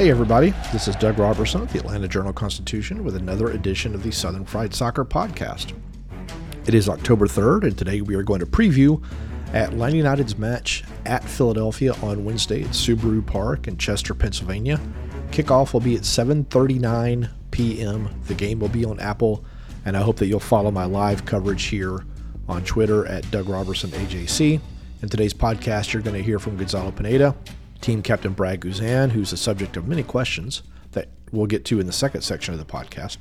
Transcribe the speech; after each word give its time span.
Hey, 0.00 0.10
everybody. 0.10 0.54
This 0.72 0.88
is 0.88 0.96
Doug 0.96 1.18
Roberson 1.18 1.60
of 1.60 1.70
the 1.74 1.78
Atlanta 1.78 2.08
Journal 2.08 2.32
Constitution 2.32 3.04
with 3.04 3.16
another 3.16 3.50
edition 3.50 3.94
of 3.94 4.02
the 4.02 4.10
Southern 4.10 4.46
Fried 4.46 4.72
Soccer 4.72 5.04
Podcast. 5.04 5.74
It 6.64 6.72
is 6.72 6.88
October 6.88 7.26
3rd, 7.26 7.64
and 7.64 7.76
today 7.76 8.00
we 8.00 8.14
are 8.14 8.22
going 8.22 8.40
to 8.40 8.46
preview 8.46 9.04
Atlanta 9.52 9.98
United's 9.98 10.38
match 10.38 10.84
at 11.04 11.22
Philadelphia 11.22 11.92
on 12.02 12.24
Wednesday 12.24 12.62
at 12.62 12.70
Subaru 12.70 13.26
Park 13.26 13.68
in 13.68 13.76
Chester, 13.76 14.14
Pennsylvania. 14.14 14.80
Kickoff 15.32 15.74
will 15.74 15.80
be 15.80 15.96
at 15.96 16.04
7:39 16.04 17.28
p.m. 17.50 18.08
The 18.26 18.34
game 18.34 18.58
will 18.58 18.70
be 18.70 18.86
on 18.86 18.98
Apple, 19.00 19.44
and 19.84 19.98
I 19.98 20.00
hope 20.00 20.16
that 20.16 20.28
you'll 20.28 20.40
follow 20.40 20.70
my 20.70 20.86
live 20.86 21.26
coverage 21.26 21.64
here 21.64 22.06
on 22.48 22.64
Twitter 22.64 23.04
at 23.04 23.30
Doug 23.30 23.50
Roberson 23.50 23.90
AJC. 23.90 24.62
In 25.02 25.08
today's 25.10 25.34
podcast, 25.34 25.92
you're 25.92 26.02
going 26.02 26.16
to 26.16 26.22
hear 26.22 26.38
from 26.38 26.56
Gonzalo 26.56 26.90
Pineda, 26.90 27.36
team 27.80 28.02
captain 28.02 28.32
Brad 28.32 28.60
Guzan, 28.60 29.10
who's 29.10 29.30
the 29.30 29.36
subject 29.36 29.76
of 29.76 29.88
many 29.88 30.02
questions 30.02 30.62
that 30.92 31.08
we'll 31.32 31.46
get 31.46 31.64
to 31.66 31.80
in 31.80 31.86
the 31.86 31.92
second 31.92 32.22
section 32.22 32.54
of 32.54 32.60
the 32.60 32.66
podcast, 32.66 33.18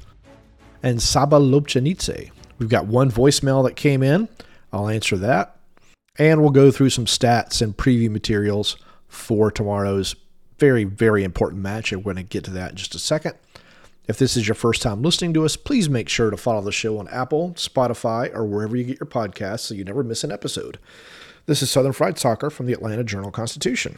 and 0.83 1.01
Saba 1.01 1.37
Lobjanidze. 1.37 2.31
We've 2.57 2.69
got 2.69 2.87
one 2.87 3.11
voicemail 3.11 3.63
that 3.63 3.75
came 3.75 4.03
in. 4.03 4.27
I'll 4.71 4.89
answer 4.89 5.17
that. 5.17 5.55
And 6.17 6.41
we'll 6.41 6.49
go 6.51 6.71
through 6.71 6.89
some 6.89 7.05
stats 7.05 7.61
and 7.61 7.75
preview 7.75 8.09
materials 8.09 8.75
for 9.07 9.49
tomorrow's 9.49 10.15
very, 10.57 10.83
very 10.83 11.23
important 11.23 11.61
match. 11.61 11.91
And 11.91 12.03
we're 12.03 12.13
going 12.13 12.25
to 12.25 12.29
get 12.29 12.43
to 12.45 12.51
that 12.51 12.71
in 12.71 12.75
just 12.75 12.95
a 12.95 12.99
second. 12.99 13.35
If 14.09 14.17
this 14.17 14.35
is 14.35 14.47
your 14.47 14.55
first 14.55 14.81
time 14.81 15.01
listening 15.01 15.33
to 15.35 15.45
us, 15.45 15.55
please 15.55 15.89
make 15.89 16.09
sure 16.09 16.29
to 16.31 16.35
follow 16.35 16.61
the 16.61 16.71
show 16.71 16.97
on 16.97 17.07
Apple, 17.09 17.51
Spotify, 17.51 18.33
or 18.33 18.43
wherever 18.43 18.75
you 18.75 18.83
get 18.83 18.99
your 18.99 19.07
podcasts 19.07 19.61
so 19.61 19.75
you 19.75 19.83
never 19.85 20.03
miss 20.03 20.23
an 20.23 20.31
episode. 20.31 20.79
This 21.45 21.61
is 21.61 21.71
Southern 21.71 21.93
Fried 21.93 22.17
Soccer 22.17 22.49
from 22.49 22.65
the 22.65 22.73
Atlanta 22.73 23.03
Journal 23.03 23.31
Constitution. 23.31 23.97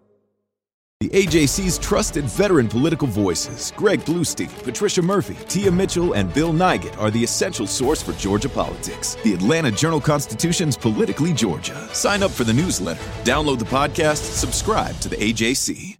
The 1.01 1.09
AJC's 1.09 1.79
trusted 1.79 2.25
veteran 2.25 2.67
political 2.67 3.07
voices, 3.07 3.73
Greg 3.75 4.01
Bluestein, 4.01 4.51
Patricia 4.63 5.01
Murphy, 5.01 5.35
Tia 5.47 5.71
Mitchell, 5.71 6.13
and 6.13 6.31
Bill 6.31 6.53
Nigut, 6.53 6.95
are 6.99 7.09
the 7.09 7.23
essential 7.23 7.65
source 7.65 8.03
for 8.03 8.13
Georgia 8.13 8.49
politics. 8.49 9.15
The 9.23 9.33
Atlanta 9.33 9.71
Journal 9.71 9.99
Constitution's 9.99 10.77
Politically 10.77 11.33
Georgia. 11.33 11.89
Sign 11.91 12.21
up 12.21 12.29
for 12.29 12.43
the 12.43 12.53
newsletter, 12.53 13.01
download 13.23 13.57
the 13.57 13.65
podcast, 13.65 14.17
subscribe 14.17 14.95
to 14.99 15.09
the 15.09 15.15
AJC. 15.15 15.97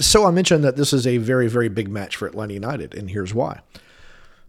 So 0.00 0.26
I 0.26 0.32
mentioned 0.32 0.64
that 0.64 0.74
this 0.74 0.92
is 0.92 1.06
a 1.06 1.18
very, 1.18 1.46
very 1.46 1.68
big 1.68 1.88
match 1.88 2.16
for 2.16 2.26
Atlanta 2.26 2.54
United, 2.54 2.94
and 2.94 3.08
here's 3.08 3.32
why. 3.32 3.60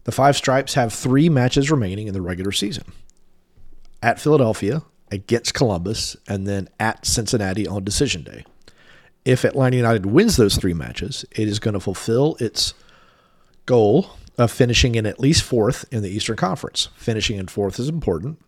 The 0.02 0.10
Five 0.10 0.34
Stripes 0.34 0.74
have 0.74 0.92
three 0.92 1.28
matches 1.28 1.70
remaining 1.70 2.08
in 2.08 2.12
the 2.12 2.22
regular 2.22 2.50
season 2.50 2.90
at 4.02 4.18
Philadelphia, 4.18 4.82
against 5.12 5.54
Columbus, 5.54 6.16
and 6.26 6.48
then 6.48 6.68
at 6.80 7.06
Cincinnati 7.06 7.68
on 7.68 7.84
decision 7.84 8.24
day 8.24 8.44
if 9.24 9.44
Atlanta 9.44 9.76
United 9.76 10.06
wins 10.06 10.36
those 10.36 10.56
three 10.56 10.74
matches, 10.74 11.24
it 11.32 11.48
is 11.48 11.58
going 11.58 11.74
to 11.74 11.80
fulfill 11.80 12.36
its 12.40 12.74
goal 13.66 14.10
of 14.38 14.50
finishing 14.50 14.94
in 14.94 15.06
at 15.06 15.20
least 15.20 15.42
fourth 15.42 15.84
in 15.92 16.02
the 16.02 16.08
Eastern 16.08 16.36
Conference. 16.36 16.88
Finishing 16.96 17.36
in 17.38 17.46
fourth 17.46 17.78
is 17.78 17.88
important 17.88 18.38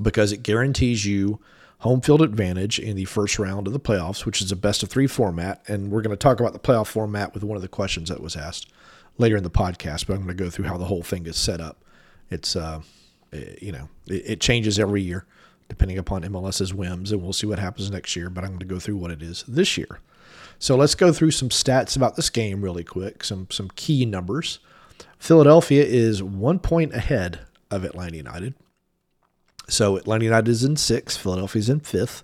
because 0.00 0.32
it 0.32 0.42
guarantees 0.42 1.06
you 1.06 1.40
home 1.78 2.00
field 2.00 2.22
advantage 2.22 2.78
in 2.78 2.96
the 2.96 3.04
first 3.04 3.38
round 3.38 3.66
of 3.66 3.72
the 3.72 3.80
playoffs, 3.80 4.24
which 4.24 4.40
is 4.40 4.52
a 4.52 4.56
best 4.56 4.82
of 4.82 4.88
three 4.88 5.06
format. 5.06 5.62
And 5.68 5.90
we're 5.90 6.02
going 6.02 6.16
to 6.16 6.16
talk 6.16 6.40
about 6.40 6.52
the 6.52 6.58
playoff 6.58 6.86
format 6.88 7.34
with 7.34 7.44
one 7.44 7.56
of 7.56 7.62
the 7.62 7.68
questions 7.68 8.08
that 8.08 8.20
was 8.20 8.36
asked 8.36 8.70
later 9.18 9.36
in 9.36 9.42
the 9.42 9.50
podcast, 9.50 10.06
but 10.06 10.14
I'm 10.14 10.24
going 10.24 10.36
to 10.36 10.44
go 10.44 10.50
through 10.50 10.66
how 10.66 10.76
the 10.76 10.86
whole 10.86 11.02
thing 11.02 11.26
is 11.26 11.36
set 11.36 11.60
up. 11.60 11.82
It's, 12.30 12.56
uh, 12.56 12.80
you 13.60 13.72
know, 13.72 13.88
it, 14.06 14.22
it 14.26 14.40
changes 14.40 14.78
every 14.78 15.02
year 15.02 15.26
depending 15.68 15.98
upon 15.98 16.22
MLS's 16.22 16.74
whims, 16.74 17.12
and 17.12 17.22
we'll 17.22 17.32
see 17.32 17.46
what 17.46 17.58
happens 17.58 17.90
next 17.90 18.16
year. 18.16 18.30
But 18.30 18.44
I'm 18.44 18.50
going 18.50 18.60
to 18.60 18.66
go 18.66 18.78
through 18.78 18.96
what 18.96 19.10
it 19.10 19.22
is 19.22 19.44
this 19.48 19.76
year. 19.76 20.00
So 20.58 20.76
let's 20.76 20.94
go 20.94 21.12
through 21.12 21.32
some 21.32 21.48
stats 21.48 21.96
about 21.96 22.16
this 22.16 22.30
game 22.30 22.62
really 22.62 22.84
quick. 22.84 23.24
Some 23.24 23.48
some 23.50 23.70
key 23.74 24.04
numbers. 24.04 24.60
Philadelphia 25.18 25.84
is 25.84 26.22
one 26.22 26.58
point 26.58 26.94
ahead 26.94 27.40
of 27.70 27.84
Atlanta 27.84 28.16
United. 28.16 28.54
So 29.68 29.96
Atlanta 29.96 30.24
United 30.24 30.50
is 30.50 30.64
in 30.64 30.76
sixth. 30.76 31.18
Philadelphia 31.18 31.60
is 31.60 31.68
in 31.68 31.80
fifth. 31.80 32.22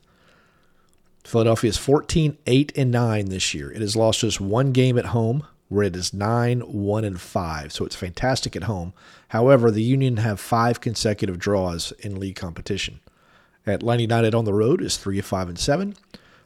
Philadelphia 1.25 1.69
is 1.69 1.77
14, 1.77 2.39
8, 2.47 2.73
and 2.77 2.91
9 2.91 3.27
this 3.27 3.55
year. 3.55 3.71
It 3.71 3.81
has 3.81 3.95
lost 3.95 4.21
just 4.21 4.41
one 4.41 4.73
game 4.73 4.99
at 4.99 5.07
home, 5.07 5.47
where 5.69 5.85
it 5.85 5.95
is 5.95 6.15
9, 6.15 6.61
1, 6.61 7.05
and 7.05 7.21
5. 7.21 7.73
So 7.73 7.85
it's 7.85 7.95
fantastic 7.95 8.57
at 8.57 8.65
home. 8.65 8.95
However, 9.29 9.71
the 9.71 9.83
Union 9.83 10.17
have 10.17 10.41
five 10.41 10.81
consecutive 10.81 11.39
draws 11.39 11.93
in 12.01 12.19
league 12.19 12.37
competition. 12.37 13.01
Atlanta 13.67 14.03
United 14.03 14.35
on 14.35 14.45
the 14.45 14.55
road 14.55 14.81
is 14.81 14.97
3 14.97 15.21
5 15.21 15.49
and 15.49 15.59
7. 15.59 15.95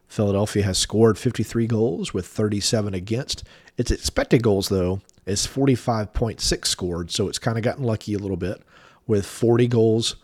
Philadelphia 0.06 0.62
has 0.64 0.78
scored 0.78 1.18
53 1.18 1.66
goals 1.66 2.14
with 2.14 2.26
37 2.26 2.94
against. 2.94 3.44
Its 3.76 3.90
expected 3.90 4.42
goals, 4.42 4.68
though, 4.68 5.00
is 5.26 5.46
45.6 5.46 6.66
scored, 6.66 7.10
so 7.10 7.28
it's 7.28 7.38
kind 7.38 7.56
of 7.56 7.64
gotten 7.64 7.84
lucky 7.84 8.14
a 8.14 8.18
little 8.18 8.36
bit 8.36 8.62
with 9.06 9.26
40 9.26 9.66
goals 9.68 10.16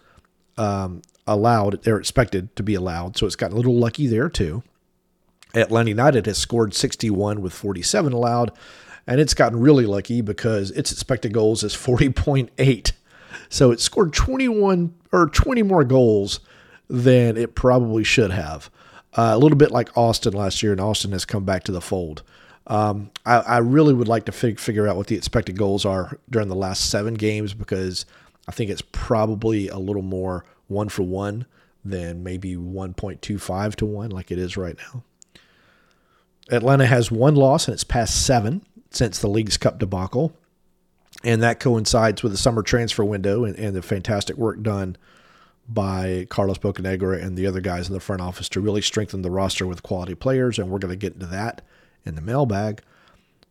um, 0.58 1.02
allowed. 1.26 1.82
They're 1.82 1.98
expected 1.98 2.54
to 2.56 2.62
be 2.62 2.74
allowed, 2.74 3.16
so 3.16 3.26
it's 3.26 3.36
gotten 3.36 3.54
a 3.54 3.56
little 3.56 3.76
lucky 3.76 4.06
there, 4.06 4.28
too. 4.28 4.62
Atlanta 5.54 5.88
United 5.88 6.26
has 6.26 6.38
scored 6.38 6.74
61 6.74 7.40
with 7.40 7.52
47 7.52 8.12
allowed, 8.12 8.52
and 9.06 9.20
it's 9.20 9.34
gotten 9.34 9.58
really 9.58 9.86
lucky 9.86 10.20
because 10.20 10.70
its 10.72 10.92
expected 10.92 11.32
goals 11.32 11.64
is 11.64 11.74
40.8. 11.74 12.92
So 13.48 13.72
it 13.72 13.80
scored 13.80 14.12
21 14.12 14.94
or 15.10 15.28
20 15.28 15.62
more 15.64 15.82
goals 15.82 16.40
than 16.90 17.36
it 17.36 17.54
probably 17.54 18.02
should 18.02 18.32
have. 18.32 18.68
Uh, 19.16 19.30
a 19.32 19.38
little 19.38 19.56
bit 19.56 19.70
like 19.70 19.96
Austin 19.96 20.32
last 20.32 20.62
year, 20.62 20.72
and 20.72 20.80
Austin 20.80 21.12
has 21.12 21.24
come 21.24 21.44
back 21.44 21.64
to 21.64 21.72
the 21.72 21.80
fold. 21.80 22.22
Um, 22.66 23.10
I, 23.24 23.36
I, 23.36 23.58
really 23.58 23.94
would 23.94 24.06
like 24.06 24.26
to 24.26 24.32
fig- 24.32 24.60
figure 24.60 24.86
out 24.86 24.96
what 24.96 25.08
the 25.08 25.16
expected 25.16 25.56
goals 25.56 25.84
are 25.84 26.18
during 26.28 26.48
the 26.48 26.54
last 26.54 26.88
seven 26.90 27.14
games 27.14 27.52
because 27.52 28.04
I 28.46 28.52
think 28.52 28.70
it's 28.70 28.82
probably 28.92 29.68
a 29.68 29.78
little 29.78 30.02
more 30.02 30.44
one 30.68 30.88
for 30.88 31.02
one 31.02 31.46
than 31.84 32.22
maybe 32.22 32.54
1.25 32.54 33.74
to 33.76 33.86
one 33.86 34.10
like 34.10 34.30
it 34.30 34.38
is 34.38 34.56
right 34.56 34.76
now. 34.76 35.02
Atlanta 36.50 36.86
has 36.86 37.10
one 37.10 37.34
loss 37.34 37.66
in 37.66 37.74
its 37.74 37.82
past 37.82 38.24
seven 38.24 38.62
since 38.90 39.18
the 39.18 39.28
Leagues 39.28 39.56
Cup 39.56 39.78
debacle, 39.78 40.32
and 41.24 41.42
that 41.42 41.60
coincides 41.60 42.22
with 42.22 42.32
the 42.32 42.38
summer 42.38 42.62
transfer 42.62 43.04
window 43.04 43.44
and, 43.44 43.56
and 43.56 43.74
the 43.74 43.82
fantastic 43.82 44.36
work 44.36 44.62
done 44.62 44.96
by 45.72 46.26
Carlos 46.30 46.58
Bocanegra 46.58 47.22
and 47.22 47.36
the 47.36 47.46
other 47.46 47.60
guys 47.60 47.86
in 47.86 47.94
the 47.94 48.00
front 48.00 48.20
office 48.20 48.48
to 48.50 48.60
really 48.60 48.82
strengthen 48.82 49.22
the 49.22 49.30
roster 49.30 49.66
with 49.66 49.84
quality 49.84 50.16
players, 50.16 50.58
and 50.58 50.68
we're 50.68 50.80
going 50.80 50.92
to 50.92 50.96
get 50.96 51.14
into 51.14 51.26
that 51.26 51.62
in 52.04 52.16
the 52.16 52.20
mailbag. 52.20 52.82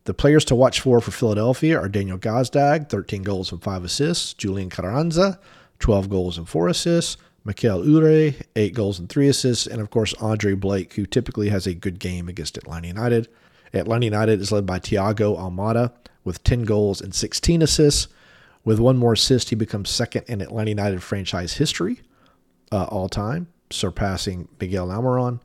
The 0.04 0.14
players 0.14 0.44
to 0.46 0.54
watch 0.54 0.80
for 0.80 1.00
for 1.00 1.10
Philadelphia 1.10 1.78
are 1.78 1.88
Daniel 1.88 2.18
Gazdag, 2.18 2.90
13 2.90 3.22
goals 3.22 3.52
and 3.52 3.62
5 3.62 3.84
assists, 3.84 4.34
Julian 4.34 4.68
Carranza, 4.68 5.38
12 5.78 6.10
goals 6.10 6.36
and 6.36 6.48
4 6.48 6.68
assists, 6.68 7.16
Mikel 7.44 7.82
Uhre, 7.82 8.34
8 8.54 8.74
goals 8.74 8.98
and 8.98 9.08
3 9.08 9.28
assists, 9.28 9.66
and 9.66 9.80
of 9.80 9.88
course 9.90 10.12
Andre 10.14 10.52
Blake, 10.54 10.92
who 10.94 11.06
typically 11.06 11.48
has 11.48 11.66
a 11.66 11.74
good 11.74 11.98
game 11.98 12.28
against 12.28 12.58
Atlanta 12.58 12.88
United. 12.88 13.28
Atlanta 13.72 14.04
United 14.04 14.40
is 14.40 14.52
led 14.52 14.66
by 14.66 14.78
Thiago 14.78 15.38
Almada 15.38 15.92
with 16.22 16.44
10 16.44 16.64
goals 16.64 17.00
and 17.00 17.14
16 17.14 17.62
assists. 17.62 18.08
With 18.62 18.78
one 18.78 18.98
more 18.98 19.14
assist, 19.14 19.48
he 19.48 19.56
becomes 19.56 19.88
second 19.88 20.24
in 20.28 20.42
Atlanta 20.42 20.70
United 20.70 21.02
franchise 21.02 21.54
history 21.54 22.02
uh, 22.72 22.84
all 22.84 23.08
time, 23.08 23.48
surpassing 23.70 24.48
Miguel 24.60 24.88
Almiron 24.88 25.40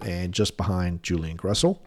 and 0.00 0.32
just 0.32 0.56
behind 0.56 1.02
Julian 1.02 1.36
Gressel. 1.36 1.78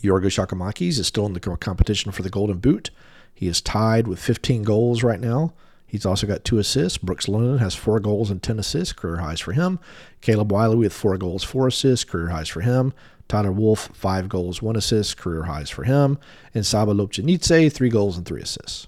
Giorgos 0.00 0.36
Giakoumakis 0.36 0.98
is 0.98 1.06
still 1.06 1.26
in 1.26 1.32
the 1.32 1.40
competition 1.40 2.12
for 2.12 2.22
the 2.22 2.30
Golden 2.30 2.58
Boot. 2.58 2.90
He 3.34 3.46
is 3.46 3.60
tied 3.60 4.06
with 4.06 4.18
15 4.18 4.62
goals 4.62 5.02
right 5.02 5.20
now. 5.20 5.54
He's 5.86 6.04
also 6.04 6.26
got 6.26 6.44
two 6.44 6.58
assists. 6.58 6.98
Brooks 6.98 7.28
Lennon 7.28 7.58
has 7.58 7.74
four 7.74 7.98
goals 7.98 8.30
and 8.30 8.42
10 8.42 8.58
assists, 8.58 8.92
career 8.92 9.18
highs 9.18 9.40
for 9.40 9.52
him. 9.52 9.78
Caleb 10.20 10.52
Wiley 10.52 10.76
with 10.76 10.92
four 10.92 11.16
goals, 11.16 11.42
four 11.42 11.66
assists, 11.66 12.04
career 12.04 12.28
highs 12.28 12.48
for 12.48 12.60
him. 12.60 12.92
Tyler 13.26 13.52
Wolff, 13.52 13.90
five 13.94 14.28
goals, 14.28 14.62
one 14.62 14.76
assist, 14.76 15.16
career 15.16 15.44
highs 15.44 15.70
for 15.70 15.84
him. 15.84 16.18
And 16.54 16.64
Saba 16.64 16.92
Lobjanidze, 16.92 17.72
three 17.72 17.90
goals 17.90 18.16
and 18.16 18.26
three 18.26 18.42
assists. 18.42 18.86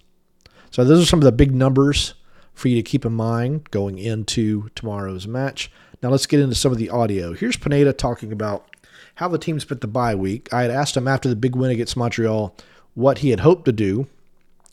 So 0.70 0.84
those 0.84 1.02
are 1.02 1.06
some 1.06 1.20
of 1.20 1.25
the 1.25 1.32
big 1.32 1.54
numbers 1.54 2.14
for 2.60 2.68
you 2.68 2.76
to 2.76 2.82
keep 2.82 3.06
in 3.06 3.12
mind 3.14 3.70
going 3.70 3.98
into 3.98 4.68
tomorrow's 4.74 5.26
match. 5.26 5.70
Now 6.02 6.10
let's 6.10 6.26
get 6.26 6.40
into 6.40 6.54
some 6.54 6.70
of 6.70 6.78
the 6.78 6.90
audio. 6.90 7.32
Here's 7.32 7.56
Pineda 7.56 7.94
talking 7.94 8.32
about 8.32 8.66
how 9.14 9.28
the 9.28 9.38
team 9.38 9.58
spent 9.60 9.80
the 9.80 9.86
bye 9.86 10.14
week. 10.14 10.52
I 10.52 10.62
had 10.62 10.70
asked 10.70 10.94
him 10.94 11.08
after 11.08 11.28
the 11.28 11.36
big 11.36 11.56
win 11.56 11.70
against 11.70 11.96
Montreal 11.96 12.54
what 12.94 13.18
he 13.18 13.30
had 13.30 13.40
hoped 13.40 13.64
to 13.64 13.72
do. 13.72 14.08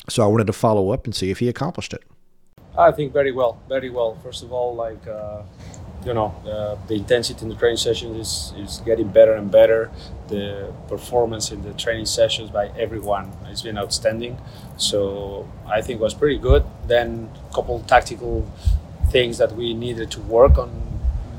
So 0.09 0.21
I 0.21 0.27
wanted 0.27 0.47
to 0.47 0.53
follow 0.53 0.91
up 0.91 1.05
and 1.05 1.15
see 1.15 1.31
if 1.31 1.39
he 1.39 1.47
accomplished 1.47 1.93
it. 1.93 2.03
I 2.77 2.91
think 2.91 3.13
very 3.13 3.31
well, 3.31 3.61
very 3.69 3.89
well. 3.89 4.17
First 4.21 4.43
of 4.43 4.51
all, 4.51 4.75
like 4.75 5.07
uh, 5.07 5.43
you 6.05 6.13
know, 6.13 6.35
uh, 6.45 6.87
the 6.87 6.95
intensity 6.95 7.41
in 7.41 7.49
the 7.49 7.55
training 7.55 7.77
sessions 7.77 8.17
is, 8.17 8.53
is 8.57 8.81
getting 8.85 9.07
better 9.09 9.33
and 9.33 9.49
better. 9.49 9.91
The 10.27 10.73
performance 10.87 11.51
in 11.51 11.63
the 11.63 11.73
training 11.73 12.05
sessions 12.05 12.49
by 12.49 12.67
everyone 12.77 13.31
has 13.45 13.61
been 13.61 13.77
outstanding. 13.77 14.37
So 14.77 15.49
I 15.65 15.81
think 15.81 15.99
was 15.99 16.13
pretty 16.13 16.37
good. 16.37 16.65
Then 16.87 17.29
a 17.49 17.53
couple 17.53 17.79
tactical 17.81 18.49
things 19.09 19.37
that 19.37 19.53
we 19.53 19.73
needed 19.73 20.11
to 20.11 20.21
work 20.21 20.57
on 20.57 20.69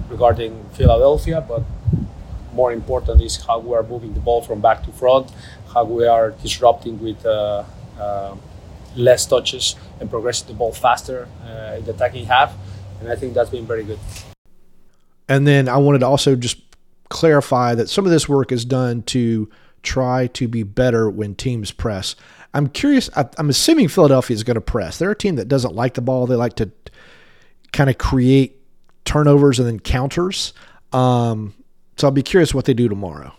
regarding 0.08 0.64
Philadelphia, 0.72 1.44
but 1.46 1.62
more 2.52 2.72
important 2.72 3.22
is 3.22 3.36
how 3.36 3.58
we 3.58 3.74
are 3.74 3.82
moving 3.82 4.14
the 4.14 4.20
ball 4.20 4.42
from 4.42 4.60
back 4.60 4.82
to 4.84 4.92
front, 4.92 5.30
how 5.74 5.84
we 5.84 6.06
are 6.06 6.30
disrupting 6.30 7.00
with 7.00 7.24
uh, 7.26 7.64
uh, 7.98 8.34
less 8.96 9.26
touches 9.26 9.76
and 10.00 10.10
progressing 10.10 10.48
the 10.48 10.54
ball 10.54 10.72
faster 10.72 11.28
uh, 11.44 11.76
in 11.76 11.84
the 11.84 11.92
attacking 11.92 12.26
half. 12.26 12.54
And 13.00 13.08
I 13.08 13.16
think 13.16 13.34
that's 13.34 13.50
been 13.50 13.66
very 13.66 13.84
good. 13.84 13.98
And 15.28 15.46
then 15.46 15.68
I 15.68 15.76
wanted 15.76 16.00
to 16.00 16.06
also 16.06 16.34
just 16.34 16.58
clarify 17.10 17.74
that 17.74 17.88
some 17.88 18.04
of 18.04 18.10
this 18.10 18.28
work 18.28 18.50
is 18.50 18.64
done 18.64 19.02
to 19.02 19.48
try 19.82 20.26
to 20.26 20.48
be 20.48 20.62
better 20.62 21.08
when 21.08 21.34
teams 21.34 21.70
press. 21.70 22.16
I'm 22.54 22.68
curious. 22.68 23.10
I'm 23.14 23.50
assuming 23.50 23.88
Philadelphia 23.88 24.34
is 24.34 24.42
going 24.42 24.54
to 24.56 24.60
press. 24.60 24.98
They're 24.98 25.10
a 25.10 25.16
team 25.16 25.36
that 25.36 25.48
doesn't 25.48 25.74
like 25.74 25.94
the 25.94 26.00
ball. 26.00 26.26
They 26.26 26.34
like 26.34 26.54
to 26.56 26.70
kind 27.72 27.90
of 27.90 27.98
create 27.98 28.60
turnovers 29.04 29.58
and 29.58 29.68
then 29.68 29.78
counters. 29.80 30.54
Um, 30.92 31.54
so 31.96 32.06
I'll 32.06 32.12
be 32.12 32.22
curious 32.22 32.54
what 32.54 32.64
they 32.64 32.74
do 32.74 32.88
tomorrow. 32.88 33.34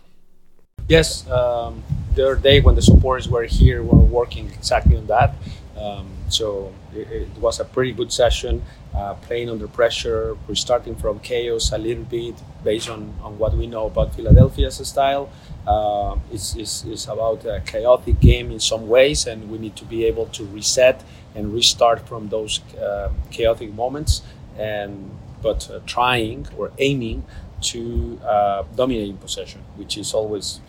Yes, 0.88 1.28
um, 1.28 1.82
the 2.14 2.24
other 2.24 2.36
day 2.36 2.60
when 2.60 2.74
the 2.74 2.82
supporters 2.82 3.28
were 3.28 3.44
here, 3.44 3.82
we 3.82 3.88
were 3.88 4.04
working 4.04 4.50
exactly 4.52 4.96
on 4.96 5.06
that. 5.06 5.34
Um, 5.76 6.08
so 6.32 6.72
it, 6.94 7.10
it, 7.10 7.28
was 7.38 7.60
a 7.60 7.64
pretty 7.64 7.92
good 7.92 8.12
session, 8.12 8.62
uh, 8.94 9.14
playing 9.14 9.50
under 9.50 9.68
pressure. 9.68 10.36
We're 10.46 10.54
starting 10.54 10.96
from 10.96 11.20
chaos 11.20 11.72
a 11.72 11.78
little 11.78 12.04
bit 12.04 12.34
based 12.64 12.88
on, 12.88 13.14
on 13.22 13.38
what 13.38 13.54
we 13.54 13.66
know 13.66 13.86
about 13.86 14.14
Philadelphia's 14.14 14.76
style. 14.86 15.30
Uh, 15.66 16.16
it's, 16.32 16.56
it's, 16.56 16.84
it's 16.84 17.06
about 17.06 17.44
a 17.44 17.60
chaotic 17.66 18.20
game 18.20 18.50
in 18.50 18.60
some 18.60 18.88
ways, 18.88 19.26
and 19.26 19.50
we 19.50 19.58
need 19.58 19.76
to 19.76 19.84
be 19.84 20.04
able 20.04 20.26
to 20.26 20.44
reset 20.44 21.02
and 21.34 21.52
restart 21.52 22.08
from 22.08 22.28
those 22.28 22.60
uh, 22.74 23.10
chaotic 23.30 23.72
moments. 23.74 24.22
And 24.58 25.10
but 25.42 25.70
uh, 25.70 25.80
trying 25.86 26.46
or 26.56 26.70
aiming 26.78 27.24
to 27.60 28.20
uh, 28.24 28.64
dominating 28.76 29.16
possession, 29.18 29.62
which 29.76 29.96
is 29.98 30.14
always 30.14 30.60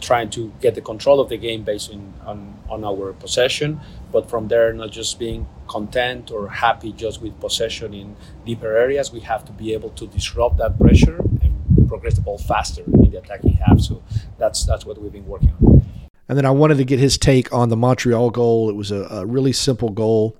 trying 0.00 0.30
to 0.30 0.52
get 0.60 0.74
the 0.74 0.80
control 0.80 1.20
of 1.20 1.28
the 1.28 1.36
game 1.36 1.62
based 1.62 1.90
in, 1.90 2.12
on, 2.24 2.54
on 2.68 2.84
our 2.84 3.12
possession, 3.12 3.80
but 4.12 4.28
from 4.28 4.48
there, 4.48 4.72
not 4.72 4.90
just 4.90 5.18
being 5.18 5.46
content 5.68 6.30
or 6.30 6.48
happy 6.48 6.92
just 6.92 7.22
with 7.22 7.38
possession 7.40 7.94
in 7.94 8.16
deeper 8.44 8.76
areas. 8.76 9.12
We 9.12 9.20
have 9.20 9.44
to 9.44 9.52
be 9.52 9.72
able 9.72 9.90
to 9.90 10.06
disrupt 10.06 10.56
that 10.58 10.78
pressure 10.78 11.18
and 11.42 11.88
progress 11.88 12.14
the 12.14 12.22
ball 12.22 12.38
faster 12.38 12.82
in 12.82 13.10
the 13.10 13.18
attacking 13.18 13.52
half. 13.54 13.80
So 13.80 14.02
that's 14.38 14.64
that's 14.64 14.84
what 14.84 15.00
we've 15.00 15.12
been 15.12 15.26
working 15.26 15.54
on. 15.64 15.84
And 16.28 16.38
then 16.38 16.46
I 16.46 16.50
wanted 16.50 16.78
to 16.78 16.84
get 16.84 16.98
his 16.98 17.18
take 17.18 17.52
on 17.52 17.68
the 17.68 17.76
Montreal 17.76 18.30
goal. 18.30 18.70
It 18.70 18.76
was 18.76 18.90
a, 18.90 19.02
a 19.10 19.26
really 19.26 19.52
simple 19.52 19.90
goal, 19.90 20.36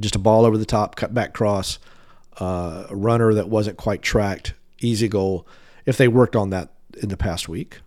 just 0.00 0.14
a 0.14 0.18
ball 0.18 0.44
over 0.44 0.56
the 0.56 0.64
top, 0.64 0.96
cut 0.96 1.12
back 1.12 1.32
cross, 1.32 1.78
uh, 2.40 2.86
a 2.88 2.96
runner 2.96 3.34
that 3.34 3.48
wasn't 3.48 3.76
quite 3.76 4.02
tracked, 4.02 4.54
easy 4.80 5.08
goal. 5.08 5.46
If 5.86 5.96
they 5.96 6.08
worked 6.08 6.36
on 6.36 6.50
that 6.50 6.70
in 7.00 7.08
the 7.08 7.16
past 7.16 7.48
week 7.48 7.80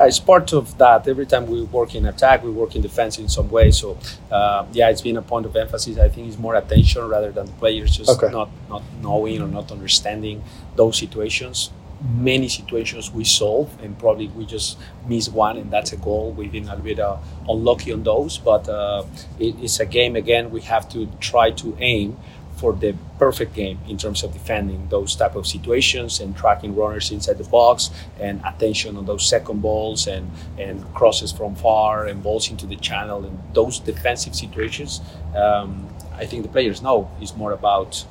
it's 0.00 0.18
part 0.18 0.52
of 0.52 0.76
that. 0.78 1.08
Every 1.08 1.26
time 1.26 1.46
we 1.46 1.62
work 1.62 1.94
in 1.94 2.06
attack, 2.06 2.42
we 2.42 2.50
work 2.50 2.76
in 2.76 2.82
defense 2.82 3.18
in 3.18 3.28
some 3.28 3.48
way. 3.50 3.70
So, 3.70 3.98
uh, 4.30 4.66
yeah, 4.72 4.90
it's 4.90 5.00
been 5.00 5.16
a 5.16 5.22
point 5.22 5.46
of 5.46 5.56
emphasis. 5.56 5.98
I 5.98 6.08
think 6.08 6.28
it's 6.28 6.38
more 6.38 6.54
attention 6.54 7.08
rather 7.08 7.32
than 7.32 7.46
the 7.46 7.52
players 7.52 7.96
just 7.96 8.10
okay. 8.10 8.30
not 8.30 8.50
not 8.68 8.82
knowing 9.00 9.40
or 9.40 9.48
not 9.48 9.72
understanding 9.72 10.42
those 10.76 10.98
situations. 10.98 11.70
Many 12.14 12.48
situations 12.48 13.10
we 13.10 13.24
solve, 13.24 13.70
and 13.82 13.98
probably 13.98 14.28
we 14.28 14.44
just 14.44 14.78
miss 15.08 15.30
one, 15.30 15.56
and 15.56 15.70
that's 15.70 15.92
a 15.92 15.96
goal. 15.96 16.30
We've 16.32 16.52
been 16.52 16.64
a 16.64 16.76
little 16.76 16.84
bit 16.84 17.00
uh, 17.00 17.16
unlucky 17.48 17.90
on 17.94 18.02
those, 18.02 18.36
but 18.36 18.68
uh, 18.68 19.04
it, 19.38 19.56
it's 19.62 19.80
a 19.80 19.86
game 19.86 20.14
again. 20.14 20.50
We 20.50 20.60
have 20.62 20.90
to 20.90 21.08
try 21.20 21.52
to 21.52 21.74
aim 21.80 22.18
for 22.56 22.72
the 22.72 22.94
perfect 23.18 23.54
game 23.54 23.78
in 23.88 23.98
terms 23.98 24.22
of 24.22 24.32
defending 24.32 24.88
those 24.88 25.14
type 25.14 25.36
of 25.36 25.46
situations 25.46 26.20
and 26.20 26.36
tracking 26.36 26.74
runners 26.74 27.10
inside 27.10 27.38
the 27.38 27.44
box 27.44 27.90
and 28.18 28.40
attention 28.44 28.96
on 28.96 29.04
those 29.06 29.28
second 29.28 29.60
balls 29.60 30.06
and, 30.06 30.30
and 30.58 30.82
crosses 30.94 31.32
from 31.32 31.54
far 31.54 32.06
and 32.06 32.22
balls 32.22 32.50
into 32.50 32.66
the 32.66 32.76
channel 32.76 33.24
and 33.24 33.38
those 33.54 33.78
defensive 33.78 34.34
situations 34.34 35.00
um, 35.34 35.86
I 36.16 36.24
think 36.24 36.42
the 36.42 36.48
players 36.48 36.82
know 36.82 37.10
is 37.20 37.36
more 37.36 37.52
about 37.52 38.04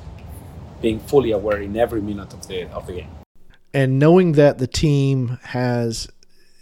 being 0.80 1.00
fully 1.00 1.32
aware 1.32 1.60
in 1.60 1.76
every 1.76 2.00
minute 2.00 2.32
of 2.32 2.46
the 2.46 2.70
of 2.70 2.86
the 2.86 2.92
game. 2.94 3.10
And 3.74 3.98
knowing 3.98 4.32
that 4.32 4.58
the 4.58 4.66
team 4.66 5.38
has 5.42 6.08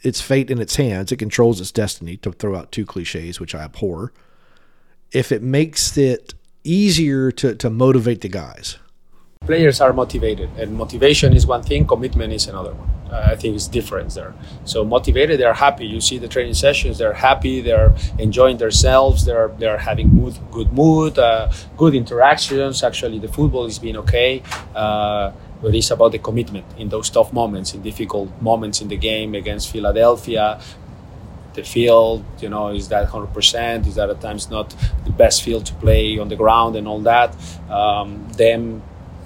its 0.02 0.20
fate 0.20 0.50
in 0.50 0.60
its 0.60 0.76
hands 0.76 1.12
it 1.12 1.16
controls 1.16 1.60
its 1.60 1.72
destiny 1.72 2.16
to 2.18 2.32
throw 2.32 2.56
out 2.56 2.72
two 2.72 2.86
cliches 2.86 3.40
which 3.40 3.54
I 3.54 3.62
abhor. 3.64 4.12
If 5.12 5.30
it 5.30 5.42
makes 5.42 5.96
it 5.96 6.34
easier 6.64 7.30
to, 7.32 7.54
to 7.54 7.70
motivate 7.70 8.22
the 8.22 8.28
guys? 8.28 8.78
Players 9.46 9.80
are 9.80 9.92
motivated, 9.92 10.48
and 10.56 10.74
motivation 10.74 11.34
is 11.34 11.46
one 11.46 11.62
thing, 11.62 11.86
commitment 11.86 12.32
is 12.32 12.48
another 12.48 12.72
one. 12.72 12.88
Uh, 13.12 13.28
I 13.32 13.36
think 13.36 13.54
it's 13.54 13.68
different 13.68 14.14
there. 14.14 14.34
So 14.64 14.84
motivated, 14.84 15.38
they're 15.38 15.52
happy. 15.52 15.86
You 15.86 16.00
see 16.00 16.16
the 16.16 16.28
training 16.28 16.54
sessions, 16.54 16.96
they're 16.96 17.12
happy, 17.12 17.60
they're 17.60 17.94
enjoying 18.18 18.56
themselves, 18.56 19.26
they're 19.26 19.48
they're 19.58 19.78
having 19.78 20.08
mood, 20.08 20.38
good 20.50 20.72
mood, 20.72 21.18
uh, 21.18 21.52
good 21.76 21.94
interactions. 21.94 22.82
Actually, 22.82 23.18
the 23.18 23.28
football 23.28 23.66
is 23.66 23.78
being 23.78 23.96
okay. 23.98 24.42
Uh, 24.74 25.32
but 25.62 25.74
it's 25.74 25.90
about 25.90 26.12
the 26.12 26.18
commitment 26.18 26.66
in 26.76 26.88
those 26.88 27.08
tough 27.08 27.32
moments, 27.32 27.72
in 27.72 27.82
difficult 27.82 28.28
moments 28.42 28.80
in 28.80 28.88
the 28.88 28.96
game 28.96 29.34
against 29.34 29.70
Philadelphia 29.70 30.60
the 31.54 31.62
field, 31.62 32.24
you 32.40 32.48
know, 32.48 32.68
is 32.68 32.88
that 32.88 33.08
100%? 33.08 33.86
Is 33.86 33.94
that 33.94 34.10
at 34.10 34.20
times 34.20 34.50
not 34.50 34.74
the 35.04 35.10
best 35.10 35.42
field 35.42 35.66
to 35.66 35.74
play 35.74 36.18
on 36.18 36.28
the 36.28 36.36
ground 36.36 36.76
and 36.76 36.86
all 36.86 37.00
that? 37.00 37.34
Um, 37.70 38.28
them 38.36 38.82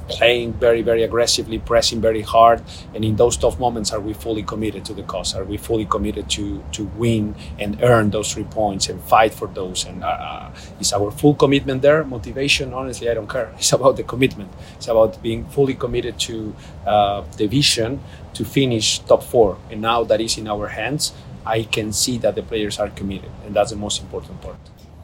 playing 0.09 0.55
very, 0.55 0.83
very 0.83 1.03
aggressively, 1.03 1.59
pressing 1.59 2.01
very 2.01 2.23
hard, 2.23 2.63
and 2.95 3.05
in 3.05 3.17
those 3.17 3.37
tough 3.37 3.61
moments, 3.61 3.93
are 3.93 4.01
we 4.01 4.15
fully 4.15 4.43
committed 4.43 4.85
to 4.87 4.95
the 4.95 5.03
cause? 5.03 5.35
Are 5.35 5.45
we 5.45 5.57
fully 5.57 5.85
committed 5.85 6.29
to 6.31 6.65
to 6.73 6.85
win 6.97 7.35
and 7.59 7.79
earn 7.83 8.11
those 8.11 8.33
three 8.33 8.45
points 8.45 8.89
and 8.89 9.01
fight 9.03 9.35
for 9.35 9.49
those? 9.49 9.85
And 9.85 10.03
uh, 10.03 10.07
uh 10.07 10.51
is 10.81 10.93
our 10.93 11.11
full 11.11 11.35
commitment 11.35 11.83
there? 11.83 12.05
Motivation, 12.05 12.73
honestly, 12.73 13.11
I 13.11 13.15
don't 13.15 13.29
care. 13.29 13.53
It's 13.59 13.73
about 13.73 13.97
the 13.97 14.03
commitment. 14.03 14.51
It's 14.77 14.89
about 14.89 15.23
being 15.23 15.45
fully 15.51 15.75
committed 15.75 16.19
to 16.21 16.55
uh, 16.87 17.23
the 17.37 17.47
vision 17.47 18.01
to 18.35 18.45
finish 18.45 19.01
top 19.01 19.23
four, 19.23 19.59
and 19.71 19.81
now 19.83 20.05
that 20.05 20.21
is 20.21 20.39
in 20.39 20.49
our 20.49 20.69
hands 20.69 21.13
I 21.45 21.63
can 21.63 21.93
see 21.93 22.19
that 22.19 22.35
the 22.35 22.43
players 22.43 22.79
are 22.79 22.91
committed, 22.91 23.31
and 23.45 23.55
that's 23.55 23.71
the 23.71 23.77
most 23.77 24.01
important 24.01 24.41
part. 24.41 24.57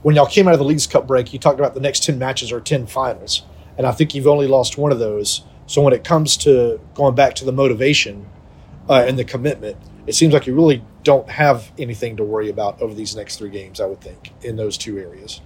When 0.03 0.17
y'all 0.17 0.27
came 0.27 0.47
out 0.47 0.55
of 0.55 0.59
the 0.59 0.65
Leagues 0.65 0.87
Cup 0.87 1.07
break, 1.07 1.33
you 1.33 1.39
talked 1.39 1.59
about 1.59 1.75
the 1.75 1.81
next 1.81 2.05
10 2.05 2.19
matches 2.19 2.53
or 2.53 2.61
10 2.61 2.87
finals, 2.87 3.43
and 3.79 3.87
I 3.87 3.93
think 3.93 4.15
you've 4.15 4.27
only 4.27 4.47
lost 4.47 4.77
one 4.77 4.93
of 4.93 4.99
those. 4.99 5.43
So 5.67 5.81
when 5.81 5.95
it 5.95 6.05
comes 6.05 6.37
to 6.39 6.81
going 6.95 7.15
back 7.15 7.35
to 7.37 7.45
the 7.45 7.53
motivation 7.53 8.27
uh, 8.89 9.05
and 9.07 9.19
the 9.19 9.25
commitment, 9.25 9.77
it 10.07 10.15
seems 10.15 10.35
like 10.35 10.47
you 10.47 10.55
really 10.55 10.85
don't 11.03 11.29
have 11.31 11.73
anything 11.79 12.17
to 12.17 12.25
worry 12.25 12.51
about 12.51 12.81
over 12.83 12.95
these 12.95 13.17
next 13.17 13.37
three 13.37 13.51
games, 13.51 13.81
I 13.81 13.87
would 13.87 14.01
think, 14.01 14.33
in 14.43 14.57
those 14.57 14.77
two 14.77 14.99
areas. 14.99 15.41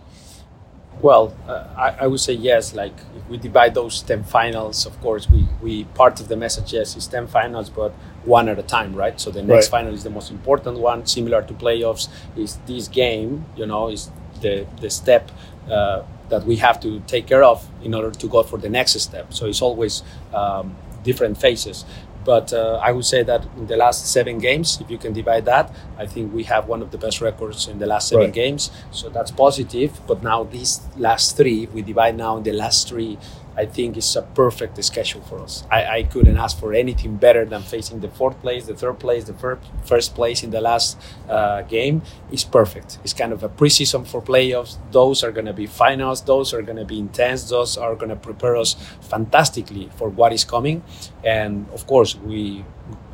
Well, 1.01 1.37
uh, 1.47 1.65
I, 1.77 2.05
I, 2.05 2.07
would 2.09 2.19
say 2.19 2.33
yes. 2.33 2.75
Like 2.75 2.95
if 3.17 3.29
we 3.29 3.37
divide 3.37 3.75
those 3.75 4.03
ten 4.03 4.25
finals, 4.25 4.85
of 4.85 5.01
course, 5.01 5.31
we, 5.31 5.47
we 5.63 5.85
part 5.85 6.21
of 6.21 6.29
the 6.29 6.37
message 6.37 6.73
yes 6.73 6.97
is 6.97 7.07
ten 7.07 7.29
finals, 7.29 7.71
but 7.71 7.93
one 8.25 8.49
at 8.49 8.59
a 8.59 8.65
time, 8.65 8.97
right? 8.97 9.21
So 9.21 9.31
the 9.31 9.43
next 9.43 9.67
right. 9.67 9.81
final 9.81 9.95
is 9.95 10.03
the 10.03 10.11
most 10.11 10.31
important 10.31 10.79
one. 10.79 11.07
Similar 11.07 11.43
to 11.43 11.55
playoffs, 11.55 12.09
is 12.37 12.57
this 12.67 12.89
game. 12.89 13.47
You 13.57 13.67
know, 13.67 13.89
is 13.91 14.11
the 14.41 14.67
the 14.81 14.91
step 14.91 15.31
uh, 15.71 16.03
that 16.31 16.45
we 16.45 16.57
have 16.57 16.81
to 16.81 17.01
take 17.07 17.27
care 17.27 17.45
of 17.45 17.69
in 17.83 17.95
order 17.95 18.11
to 18.11 18.29
go 18.29 18.43
for 18.43 18.59
the 18.59 18.69
next 18.69 18.99
step. 19.01 19.33
So 19.33 19.47
it's 19.47 19.63
always 19.63 20.03
um, 20.35 20.77
different 21.05 21.39
phases. 21.39 21.85
But 22.29 22.53
uh, 22.53 22.79
I 22.85 22.93
would 22.93 23.07
say 23.07 23.23
that 23.23 23.47
in 23.57 23.69
the 23.69 23.79
last 23.79 24.07
seven 24.07 24.37
games, 24.37 24.79
if 24.83 24.91
you 24.91 24.99
can 24.99 25.15
divide 25.15 25.47
that, 25.47 25.75
I 25.97 26.05
think 26.05 26.35
we 26.35 26.43
have 26.45 26.69
one 26.69 26.83
of 26.83 26.91
the 26.91 26.99
best 26.99 27.23
records 27.23 27.69
in 27.69 27.79
the 27.79 27.87
last 27.87 28.09
seven 28.09 28.27
right. 28.27 28.35
games. 28.35 28.71
So 28.91 29.09
that's 29.09 29.31
positive. 29.31 29.99
But 30.07 30.23
now 30.23 30.45
these 30.45 30.83
last 30.99 31.39
three, 31.39 31.63
if 31.65 31.73
we 31.73 31.81
divide 31.81 32.19
now 32.19 32.37
in 32.37 32.43
the 32.43 32.53
last 32.53 32.87
three 32.87 33.17
I 33.59 33.67
think 33.67 33.97
it's 33.97 34.15
a 34.15 34.23
perfect 34.23 34.83
schedule 34.85 35.21
for 35.23 35.41
us. 35.41 35.65
I, 35.69 35.85
I 35.99 36.03
couldn't 36.05 36.37
ask 36.37 36.57
for 36.61 36.73
anything 36.73 37.17
better 37.17 37.45
than 37.45 37.63
facing 37.63 37.99
the 37.99 38.09
fourth 38.09 38.41
place, 38.41 38.67
the 38.67 38.77
third 38.77 39.01
place, 39.01 39.25
the 39.25 39.35
fir- 39.35 39.59
first 39.85 40.15
place 40.15 40.45
in 40.45 40.51
the 40.51 40.61
last 40.61 40.97
uh, 41.29 41.63
game. 41.63 42.03
It's 42.31 42.45
perfect. 42.45 42.99
It's 43.03 43.13
kind 43.13 43.33
of 43.33 43.43
a 43.43 43.49
preseason 43.49 44.07
for 44.07 44.23
playoffs. 44.23 44.79
Those 44.93 45.25
are 45.25 45.33
going 45.33 45.47
to 45.47 45.53
be 45.53 45.67
finals. 45.67 46.23
Those 46.23 46.55
are 46.55 46.63
going 46.63 46.79
to 46.79 46.85
be 46.85 47.01
intense. 47.01 47.49
Those 47.51 47.77
are 47.77 47.97
going 47.97 48.11
to 48.11 48.21
prepare 48.31 48.55
us 48.57 48.75
fantastically 49.01 49.91
for 49.97 50.09
what 50.09 50.33
is 50.33 50.45
coming. 50.45 50.85
And 51.25 51.67
of 51.75 51.85
course, 51.89 52.15
we 52.15 52.65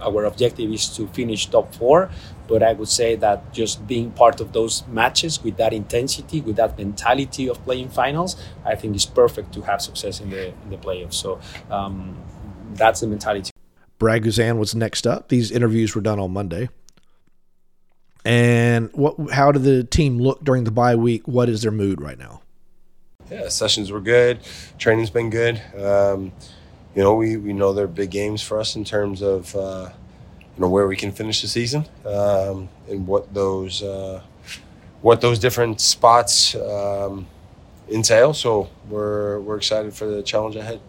our 0.03 0.25
objective 0.25 0.71
is 0.71 0.89
to 0.97 1.07
finish 1.09 1.47
top 1.47 1.75
four. 1.75 2.11
But 2.47 2.63
I 2.63 2.73
would 2.75 2.89
say 2.89 3.17
that 3.17 3.53
just 3.53 3.87
being 3.87 4.11
part 4.11 4.41
of 4.41 4.53
those 4.53 4.87
matches 4.87 5.43
with 5.43 5.57
that 5.57 5.73
intensity, 5.73 6.41
with 6.41 6.57
that 6.57 6.77
mentality 6.77 7.49
of 7.49 7.63
playing 7.65 7.89
finals, 7.89 8.37
I 8.65 8.75
think 8.75 8.95
is 8.97 9.07
perfect 9.07 9.53
to 9.55 9.63
have 9.63 9.81
success 9.81 10.21
in 10.21 10.31
the 10.31 10.49
in 10.49 10.71
the 10.71 10.77
playoffs. 10.77 11.15
So 11.15 11.41
um, 11.71 12.17
that's 12.75 13.01
the 13.01 13.07
mentality. 13.07 13.51
Brad 13.99 14.23
Guzan 14.23 14.59
was 14.59 14.75
next 14.75 15.07
up. 15.07 15.29
These 15.29 15.51
interviews 15.51 15.95
were 15.95 16.03
done 16.03 16.19
on 16.19 16.33
Monday. 16.33 16.69
And 18.25 18.91
what? 18.93 19.31
How 19.33 19.53
did 19.53 19.63
the 19.63 19.85
team 19.85 20.19
look 20.19 20.43
during 20.45 20.65
the 20.65 20.71
bye 20.71 20.97
week? 20.97 21.29
What 21.29 21.49
is 21.49 21.63
their 21.63 21.71
mood 21.71 22.01
right 22.01 22.19
now? 22.19 22.41
Yeah, 23.31 23.49
sessions 23.49 23.91
were 23.91 24.01
good. 24.01 24.41
Training's 24.79 25.11
been 25.11 25.31
good. 25.31 25.61
Um, 25.79 26.33
you 26.95 27.03
know, 27.03 27.15
we, 27.15 27.37
we 27.37 27.53
know 27.53 27.73
they're 27.73 27.87
big 27.87 28.11
games 28.11 28.43
for 28.43 28.61
us 28.61 28.77
in 28.77 28.85
terms 28.85 29.23
of 29.23 29.55
uh, 29.57 29.91
you 30.57 30.61
know 30.61 30.69
where 30.69 30.87
we 30.87 30.97
can 30.97 31.13
finish 31.13 31.43
the 31.43 31.49
season 31.49 31.87
um, 32.07 32.69
and 32.89 33.07
what 33.07 33.33
those 33.35 33.83
uh, 33.83 34.23
what 35.03 35.21
those 35.21 35.39
different 35.39 35.81
spots 35.81 36.55
um, 36.55 37.27
entail. 37.91 38.35
So 38.35 38.71
we're 38.89 39.41
we're 39.41 39.57
excited 39.57 39.95
for 39.95 40.07
the 40.07 40.23
challenge 40.23 40.57
ahead. 40.57 40.81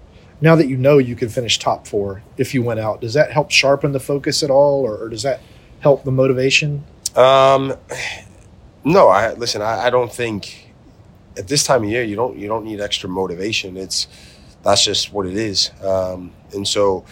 Now 0.42 0.56
that 0.56 0.68
you 0.68 0.78
know 0.78 0.98
you 0.98 1.16
can 1.16 1.30
finish 1.30 1.58
top 1.60 1.88
four 1.88 2.22
if 2.38 2.54
you 2.54 2.62
went 2.62 2.80
out, 2.80 3.02
does 3.02 3.14
that 3.14 3.32
help 3.32 3.52
sharpen 3.52 3.94
the 3.94 4.00
focus 4.00 4.44
at 4.44 4.50
all, 4.50 4.82
or, 4.84 4.98
or 4.98 5.10
does 5.10 5.24
that 5.24 5.40
help 5.80 6.04
the 6.04 6.12
motivation? 6.12 6.84
Um, 7.16 7.74
no, 8.84 9.08
I 9.08 9.34
listen. 9.34 9.62
I, 9.62 9.86
I 9.86 9.90
don't 9.90 10.12
think 10.12 10.74
at 11.38 11.48
this 11.48 11.64
time 11.64 11.84
of 11.84 11.90
year 11.90 12.04
you 12.04 12.16
don't 12.16 12.38
you 12.38 12.48
don't 12.48 12.66
need 12.66 12.82
extra 12.82 13.10
motivation. 13.10 13.78
It's 13.78 14.08
that's 14.64 14.84
just 14.84 15.14
what 15.14 15.28
it 15.28 15.38
is. 15.38 15.72
Um, 15.84 16.32
and 16.54 16.68
so, 16.68 17.06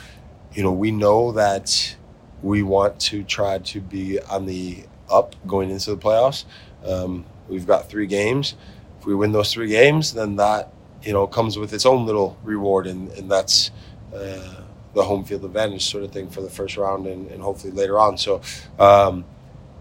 you 0.53 0.63
know, 0.63 0.71
we 0.71 0.91
know 0.91 1.31
that 1.33 1.95
we 2.43 2.61
want 2.61 2.99
to 2.99 3.23
try 3.23 3.57
to 3.57 3.81
be 3.81 4.19
on 4.21 4.45
the 4.45 4.83
up 5.09 5.35
going 5.47 5.71
into 5.71 5.91
the 5.91 5.97
playoffs. 5.97 6.45
Um, 6.85 7.25
we've 7.47 7.65
got 7.65 7.89
three 7.89 8.05
games. 8.05 8.55
If 8.99 9.05
we 9.05 9.15
win 9.15 9.31
those 9.31 9.51
three 9.51 9.69
games, 9.69 10.13
then 10.13 10.35
that 10.35 10.71
you 11.01 11.13
know 11.13 11.25
comes 11.25 11.57
with 11.57 11.73
its 11.73 11.85
own 11.85 12.05
little 12.05 12.37
reward, 12.43 12.85
and, 12.85 13.09
and 13.13 13.31
that's 13.31 13.71
uh, 14.13 14.61
the 14.93 15.03
home 15.03 15.23
field 15.23 15.43
advantage 15.45 15.89
sort 15.89 16.03
of 16.03 16.11
thing 16.11 16.29
for 16.29 16.41
the 16.41 16.49
first 16.49 16.77
round 16.77 17.07
and, 17.07 17.31
and 17.31 17.41
hopefully 17.41 17.73
later 17.73 17.99
on. 17.99 18.17
So, 18.17 18.41
um, 18.77 19.25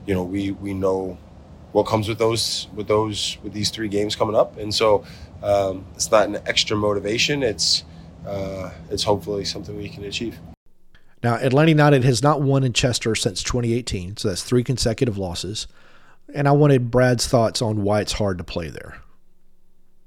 you 0.07 0.15
know, 0.15 0.23
we 0.23 0.53
we 0.53 0.73
know 0.73 1.19
what 1.73 1.85
comes 1.85 2.09
with 2.09 2.19
those 2.19 2.69
with 2.75 2.87
those 2.87 3.39
with 3.43 3.53
these 3.53 3.71
three 3.71 3.89
games 3.89 4.15
coming 4.15 4.37
up, 4.37 4.57
and 4.57 4.73
so 4.75 5.05
um, 5.43 5.85
it's 5.95 6.11
not 6.11 6.29
an 6.29 6.39
extra 6.47 6.77
motivation. 6.77 7.43
It's 7.43 7.85
uh, 8.27 8.71
it's 8.89 9.03
hopefully 9.03 9.45
something 9.45 9.77
we 9.77 9.89
can 9.89 10.05
achieve. 10.05 10.39
Now, 11.23 11.37
Atlanta 11.37 11.71
United 11.71 12.05
has 12.05 12.23
not 12.23 12.43
won 12.43 12.65
in 12.65 12.73
Chester 12.73 13.15
since 13.15 13.43
2018, 13.43 14.17
so 14.17 14.29
that's 14.29 14.43
three 14.43 14.65
consecutive 14.65 15.17
losses. 15.17 15.69
And 16.35 16.49
I 16.49 16.53
wanted 16.53 16.91
Brad's 16.91 17.29
thoughts 17.29 17.63
on 17.63 17.83
why 17.83 18.01
it's 18.01 18.13
hard 18.13 18.39
to 18.39 18.45
play 18.45 18.69
there. 18.69 18.99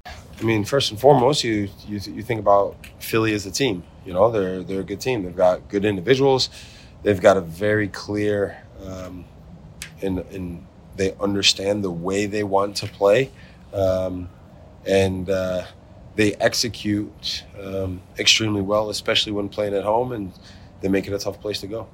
I 0.06 0.44
mean, 0.44 0.66
first 0.66 0.92
and 0.92 1.00
foremost, 1.00 1.44
you 1.44 1.70
you, 1.88 2.00
you 2.00 2.22
think 2.22 2.40
about 2.40 2.76
Philly 3.00 3.34
as 3.34 3.46
a 3.46 3.52
team. 3.52 3.84
You 4.06 4.14
know, 4.14 4.30
they're 4.30 4.64
they're 4.64 4.82
a 4.82 4.84
good 4.84 5.00
team. 5.00 5.24
They've 5.24 5.36
got 5.36 5.70
good 5.70 5.86
individuals. 5.86 6.50
They've 7.04 7.22
got 7.22 7.38
a 7.38 7.42
very 7.42 7.88
clear 7.88 8.58
um, 8.84 9.26
and 10.02 10.20
and 10.20 10.66
they 10.98 11.14
understand 11.20 11.84
the 11.84 11.92
way 11.92 12.26
they 12.26 12.44
want 12.44 12.78
to 12.78 12.88
play. 12.88 13.32
Um, 13.74 14.30
and 14.86 15.30
uh, 15.30 15.66
they 16.16 16.34
execute 16.36 17.44
um, 17.62 18.02
extremely 18.20 18.62
well, 18.62 18.90
especially 18.90 19.32
when 19.32 19.50
playing 19.50 19.74
at 19.74 19.84
home, 19.84 20.12
and 20.12 20.32
they 20.86 20.90
make 20.90 21.08
it 21.08 21.14
a 21.14 21.18
tough 21.18 21.42
place 21.42 21.60
to 21.62 21.68
go. 21.68 21.88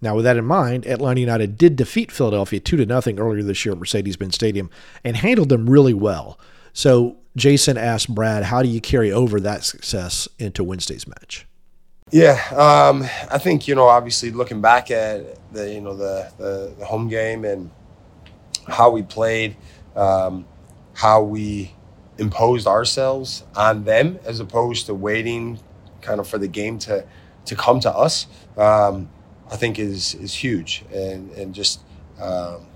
Now, 0.00 0.16
with 0.16 0.24
that 0.24 0.38
in 0.38 0.46
mind, 0.46 0.86
Atlanta 0.86 1.20
United 1.20 1.58
did 1.58 1.76
defeat 1.76 2.10
Philadelphia 2.10 2.58
two 2.58 2.78
to 2.78 2.86
nothing 2.86 3.20
earlier 3.20 3.42
this 3.42 3.62
year 3.66 3.72
at 3.72 3.78
Mercedes-Benz 3.78 4.34
Stadium 4.34 4.70
and 5.04 5.18
handled 5.18 5.50
them 5.50 5.68
really 5.68 5.92
well. 5.92 6.40
So, 6.72 7.18
Jason 7.36 7.76
asked 7.76 8.12
Brad, 8.14 8.44
"How 8.44 8.62
do 8.62 8.68
you 8.68 8.80
carry 8.80 9.12
over 9.12 9.38
that 9.40 9.64
success 9.64 10.28
into 10.38 10.64
Wednesday's 10.64 11.06
match?" 11.06 11.46
Yeah, 12.10 12.40
um, 12.56 13.02
I 13.30 13.36
think 13.36 13.68
you 13.68 13.74
know, 13.74 13.86
obviously 13.86 14.30
looking 14.30 14.62
back 14.62 14.90
at 14.90 15.38
the 15.52 15.70
you 15.70 15.82
know 15.82 15.94
the 15.94 16.32
the, 16.38 16.74
the 16.78 16.86
home 16.86 17.08
game 17.08 17.44
and 17.44 17.70
how 18.66 18.90
we 18.90 19.02
played, 19.02 19.56
um, 19.94 20.46
how 20.94 21.22
we 21.22 21.74
imposed 22.16 22.66
ourselves 22.66 23.44
on 23.54 23.84
them 23.84 24.18
as 24.24 24.40
opposed 24.40 24.86
to 24.86 24.94
waiting 24.94 25.60
kind 26.00 26.20
of 26.20 26.26
for 26.26 26.38
the 26.38 26.48
game 26.48 26.78
to 26.78 27.04
to 27.50 27.56
come 27.56 27.80
to 27.80 27.90
us 27.90 28.26
um, 28.56 29.08
I 29.50 29.56
think 29.56 29.78
is 29.78 30.14
is 30.14 30.32
huge. 30.34 30.84
And 30.92 31.30
and 31.32 31.54
just 31.54 31.80
um, 32.20 32.66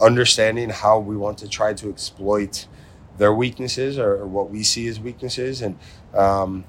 understanding 0.00 0.70
how 0.70 0.98
we 0.98 1.16
want 1.16 1.38
to 1.38 1.48
try 1.48 1.72
to 1.74 1.88
exploit 1.88 2.66
their 3.18 3.32
weaknesses 3.32 3.98
or, 3.98 4.14
or 4.14 4.26
what 4.26 4.50
we 4.50 4.62
see 4.62 4.86
as 4.88 4.98
weaknesses 5.00 5.62
and 5.62 5.78
um, 6.14 6.64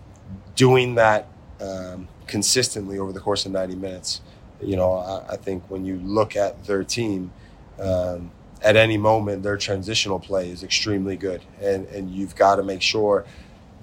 doing 0.55 0.95
that 0.95 1.27
um, 1.61 2.07
consistently 2.27 2.97
over 2.97 3.11
the 3.11 3.19
course 3.19 3.45
of 3.45 3.51
90 3.51 3.75
minutes. 3.75 4.21
You 4.61 4.75
know 4.75 4.93
I, 4.93 5.33
I 5.33 5.37
think 5.37 5.63
when 5.69 5.85
you 5.85 5.97
look 5.97 6.35
at 6.35 6.65
their 6.65 6.83
team 6.83 7.31
um, 7.79 8.31
at 8.61 8.75
any 8.75 8.97
moment 8.97 9.41
their 9.41 9.57
transitional 9.57 10.19
play 10.19 10.51
is 10.51 10.63
extremely 10.63 11.15
good. 11.15 11.41
And 11.59 11.87
and 11.87 12.11
you've 12.11 12.35
got 12.35 12.57
to 12.57 12.63
make 12.63 12.83
sure 12.83 13.25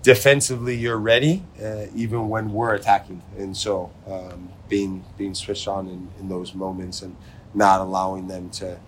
defensively 0.07 0.77
you're 0.77 0.97
ready 0.99 1.43
uh, 1.61 1.87
even 1.93 2.29
when 2.29 2.53
we're 2.53 2.75
attacking 2.75 3.21
and 3.37 3.57
so 3.57 3.91
um, 4.07 4.49
being 4.69 5.05
being 5.19 5.35
switched 5.35 5.67
on 5.67 5.89
in, 5.89 6.09
in 6.21 6.29
those 6.29 6.55
moments 6.55 7.03
and 7.03 7.17
not 7.55 7.81
allowing 7.81 8.29
them 8.29 8.49
to 8.49 8.79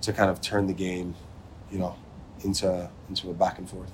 to 0.00 0.12
kind 0.12 0.30
of 0.30 0.40
turn 0.40 0.68
the 0.68 0.72
game 0.72 1.16
you 1.72 1.78
know 1.80 1.96
into 2.44 2.88
into 3.08 3.28
a 3.28 3.34
back 3.34 3.58
and 3.58 3.68
forth 3.68 3.90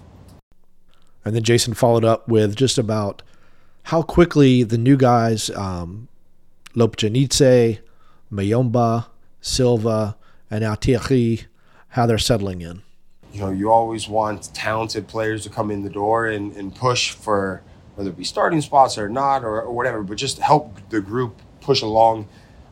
and 1.25 1.35
then 1.35 1.43
Jason 1.43 1.73
followed 1.73 2.05
up 2.05 2.29
with 2.29 2.55
just 2.55 2.77
about 2.77 3.23
how 3.85 4.03
quickly 4.03 4.63
the 4.63 4.77
new 4.77 4.99
guys 4.99 5.49
um, 5.57 6.09
Lobjanidze, 6.75 7.79
Muyumba, 8.31 9.07
Silva, 9.41 10.19
and 10.51 10.61
now 10.61 10.77
how 11.89 12.05
they're 12.05 12.19
settling 12.19 12.61
in. 12.61 12.83
You 13.37 13.43
know, 13.43 13.51
you 13.51 13.71
always 13.71 14.09
want 14.09 14.49
talented 14.55 15.09
players 15.09 15.43
to 15.43 15.51
come 15.51 15.71
in 15.71 15.83
the 15.83 15.91
door 15.91 16.27
and, 16.27 16.57
and 16.57 16.75
push 16.75 17.11
for 17.11 17.63
whether 17.95 18.09
it 18.09 18.17
be 18.17 18.25
starting 18.25 18.63
spots 18.63 18.97
or 18.97 19.11
not 19.11 19.45
or, 19.45 19.61
or 19.61 19.73
whatever, 19.75 20.03
but 20.03 20.17
just 20.17 20.39
help 20.39 20.79
the 20.89 21.03
group 21.03 21.43
push 21.61 21.83
along 21.83 22.29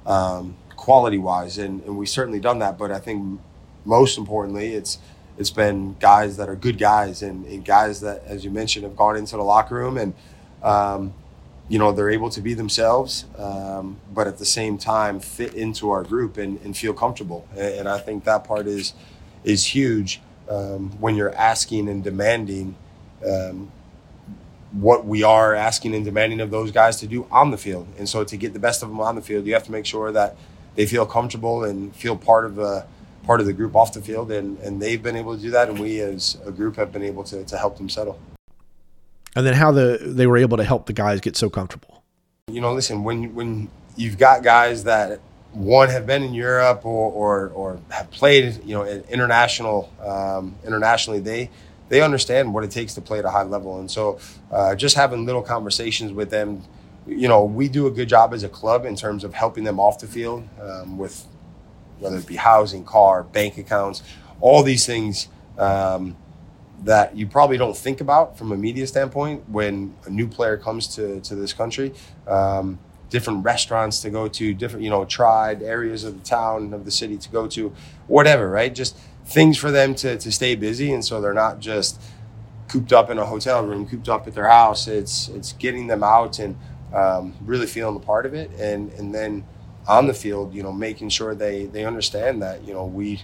um, 0.07 0.57
quality 0.75 1.19
wise. 1.19 1.59
And, 1.59 1.83
and 1.83 1.99
we've 1.99 2.09
certainly 2.09 2.41
done 2.41 2.61
that. 2.61 2.79
But 2.79 2.91
I 2.91 2.99
think 2.99 3.41
most 3.85 4.17
importantly, 4.17 4.73
it's 4.73 4.97
it's 5.37 5.51
been 5.51 5.97
guys 6.01 6.39
that 6.39 6.49
are 6.49 6.57
good 6.57 6.79
guys 6.79 7.23
and, 7.23 7.45
and 7.45 7.63
guys 7.63 8.01
that, 8.01 8.23
as 8.25 8.43
you 8.43 8.51
mentioned, 8.51 8.85
have 8.85 8.97
gone 8.97 9.17
into 9.17 9.37
the 9.37 9.43
locker 9.43 9.75
room 9.75 9.99
and 9.99 10.15
um, 10.63 11.13
you 11.69 11.79
know 11.79 11.93
they're 11.93 12.11
able 12.11 12.31
to 12.31 12.41
be 12.41 12.55
themselves 12.55 13.27
um, 13.37 13.99
but 14.15 14.27
at 14.27 14.39
the 14.39 14.47
same 14.47 14.79
time 14.79 15.21
fit 15.21 15.53
into 15.53 15.91
our 15.91 16.05
group 16.05 16.39
and, 16.39 16.59
and 16.63 16.75
feel 16.75 16.95
comfortable 16.95 17.47
and, 17.53 17.81
and, 17.81 17.89
i 17.89 17.99
think 17.99 18.25
that 18.25 18.45
part 18.45 18.67
is 18.67 18.93
is 19.45 19.75
huge 19.75 20.21
um, 20.49 20.91
when 21.01 21.15
you're 21.15 21.35
asking 21.35 21.89
and 21.89 22.03
demanding 22.05 22.77
um, 23.27 23.71
what 24.73 25.07
we 25.07 25.23
are 25.23 25.55
asking 25.55 25.95
and 25.95 26.05
demanding 26.05 26.41
of 26.41 26.51
those 26.51 26.71
guys 26.71 26.97
to 26.97 27.07
do 27.07 27.27
on 27.31 27.51
the 27.51 27.59
field. 27.59 27.87
And 27.99 28.09
so 28.09 28.25
to 28.25 28.37
get 28.37 28.53
the 28.53 28.59
best 28.59 28.83
of 28.83 28.89
them 28.89 29.01
on 29.01 29.15
the 29.15 29.23
field 29.23 29.47
you 29.47 29.55
have 29.55 29.65
to 29.65 29.73
make 29.73 29.87
sure 29.87 30.11
that 30.13 30.37
they 30.75 30.87
feel 30.87 31.07
comfortable 31.07 31.65
and 31.65 31.95
feel 31.95 32.17
part 32.17 32.45
of 32.45 32.57
the 32.57 32.85
part 33.25 33.41
of 33.41 33.47
the 33.47 33.53
group 33.53 33.75
off 33.75 33.93
the 33.93 34.03
field. 34.03 34.31
And, 34.31 34.59
and 34.59 34.83
they've 34.83 35.03
been 35.03 35.17
able 35.17 35.37
to 35.37 35.41
do 35.41 35.51
that. 35.53 35.69
And 35.69 35.79
we 35.79 36.01
as 36.01 36.37
a 36.45 36.51
group 36.51 36.77
have 36.77 36.93
been 36.93 37.03
able 37.03 37.25
to, 37.25 37.45
to 37.45 37.57
help 37.57 37.79
them 37.79 37.89
settle. 37.89 38.19
And 39.37 39.47
then 39.47 39.55
how 39.55 39.73
the 39.73 39.99
they 40.01 40.27
were 40.27 40.37
able 40.37 40.57
to 40.57 40.65
help 40.65 40.87
the 40.87 40.93
guys 40.93 41.21
get 41.21 41.37
so 41.37 41.51
comfortable. 41.51 42.03
You 42.49 42.61
know, 42.61 42.73
listen 42.73 43.03
when 43.03 43.35
when 43.35 43.69
you've 43.97 44.19
got 44.19 44.43
guys 44.43 44.85
that 44.85 45.21
one 45.55 45.89
have 45.89 46.07
been 46.07 46.23
in 46.23 46.35
Europe 46.35 46.85
or 46.85 47.13
or, 47.13 47.49
or 47.51 47.81
have 47.91 48.11
played, 48.11 48.65
you 48.65 48.75
know, 48.75 48.85
international 48.85 49.91
um, 50.03 50.57
internationally, 50.65 51.21
they 51.21 51.51
they 51.89 52.03
understand 52.03 52.53
what 52.53 52.65
it 52.65 52.71
takes 52.71 52.95
to 52.95 53.01
play 53.01 53.19
at 53.19 53.25
a 53.25 53.31
high 53.31 53.45
level, 53.45 53.79
and 53.79 53.91
so 53.91 54.19
uh, 54.51 54.75
just 54.75 54.97
having 54.97 55.25
little 55.25 55.43
conversations 55.43 56.13
with 56.13 56.31
them. 56.31 56.63
You 57.07 57.29
know, 57.29 57.45
we 57.45 57.69
do 57.69 57.87
a 57.87 57.91
good 57.91 58.09
job 58.09 58.33
as 58.33 58.43
a 58.43 58.49
club 58.49 58.87
in 58.87 58.97
terms 58.97 59.25
of 59.25 59.35
helping 59.35 59.65
them 59.65 59.79
off 59.79 59.99
the 59.99 60.07
field 60.07 60.49
um, 60.61 60.97
with 60.97 61.27
whether 61.99 62.17
it 62.17 62.27
be 62.27 62.37
housing, 62.37 62.83
car, 62.83 63.23
bank 63.23 63.59
accounts, 63.59 64.03
all 64.41 64.63
these 64.63 64.87
things. 64.87 65.29
Um, 65.59 66.17
that 66.83 67.17
you 67.17 67.27
probably 67.27 67.57
don't 67.57 67.77
think 67.77 68.01
about 68.01 68.37
from 68.37 68.53
a 68.53 68.57
media 68.57 68.87
standpoint 68.87 69.49
when 69.49 69.95
a 70.05 70.11
new 70.11 70.27
player 70.27 70.57
comes 70.57 70.87
to, 70.97 71.21
to 71.21 71.35
this 71.35 71.53
country. 71.53 71.95
Um, 72.27 72.79
different 73.11 73.45
restaurants 73.45 74.01
to 74.03 74.11
go 74.11 74.29
to, 74.29 74.55
different, 74.55 74.85
you 74.85 74.91
know, 74.91 75.05
tried 75.05 75.63
areas 75.63 76.05
of 76.05 76.19
the 76.19 76.25
town, 76.25 76.73
of 76.73 76.85
the 76.85 76.91
city 76.91 77.17
to 77.19 77.31
go 77.31 77.47
to, 77.49 77.73
whatever, 78.07 78.51
right? 78.51 78.75
Just 78.75 78.97
things 79.25 79.57
for 79.57 79.71
them 79.71 79.95
to, 79.97 80.17
to 80.19 80.33
stay 80.33 80.55
busy. 80.55 80.93
And 80.93 81.05
so 81.05 81.21
they're 81.21 81.35
not 81.35 81.61
just 81.61 82.01
cooped 82.69 82.93
up 82.93 83.11
in 83.11 83.19
a 83.19 83.27
hotel 83.27 83.65
room, 83.65 83.87
cooped 83.87 84.09
up 84.09 84.27
at 84.27 84.35
their 84.35 84.49
house. 84.49 84.89
It's, 84.89 85.29
it's 85.29 85.53
getting 85.53 85.87
them 85.87 86.03
out 86.03 86.39
and 86.39 86.57
um, 86.95 87.35
really 87.45 87.67
feeling 87.67 87.97
a 87.97 88.01
part 88.01 88.25
of 88.25 88.35
it, 88.35 88.51
and 88.59 88.93
and 88.93 89.15
then 89.15 89.45
on 89.87 90.07
the 90.07 90.15
field, 90.15 90.55
you 90.55 90.63
know, 90.63 90.73
making 90.73 91.09
sure 91.09 91.35
they 91.35 91.67
they 91.67 91.85
understand 91.85 92.41
that 92.43 92.65
you 92.67 92.73
know 92.73 92.85
we 92.85 93.23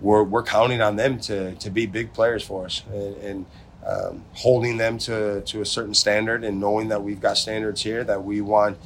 we're, 0.00 0.24
we're 0.24 0.42
counting 0.42 0.82
on 0.82 0.96
them 0.96 1.20
to 1.20 1.54
to 1.54 1.70
be 1.70 1.86
big 1.86 2.12
players 2.12 2.42
for 2.42 2.66
us, 2.66 2.82
and, 2.92 3.16
and 3.18 3.46
um, 3.86 4.24
holding 4.34 4.76
them 4.76 4.98
to 4.98 5.40
to 5.42 5.60
a 5.60 5.66
certain 5.66 5.94
standard, 5.94 6.42
and 6.44 6.60
knowing 6.60 6.88
that 6.88 7.02
we've 7.02 7.20
got 7.20 7.38
standards 7.38 7.82
here 7.82 8.02
that 8.04 8.24
we 8.24 8.40
want 8.40 8.76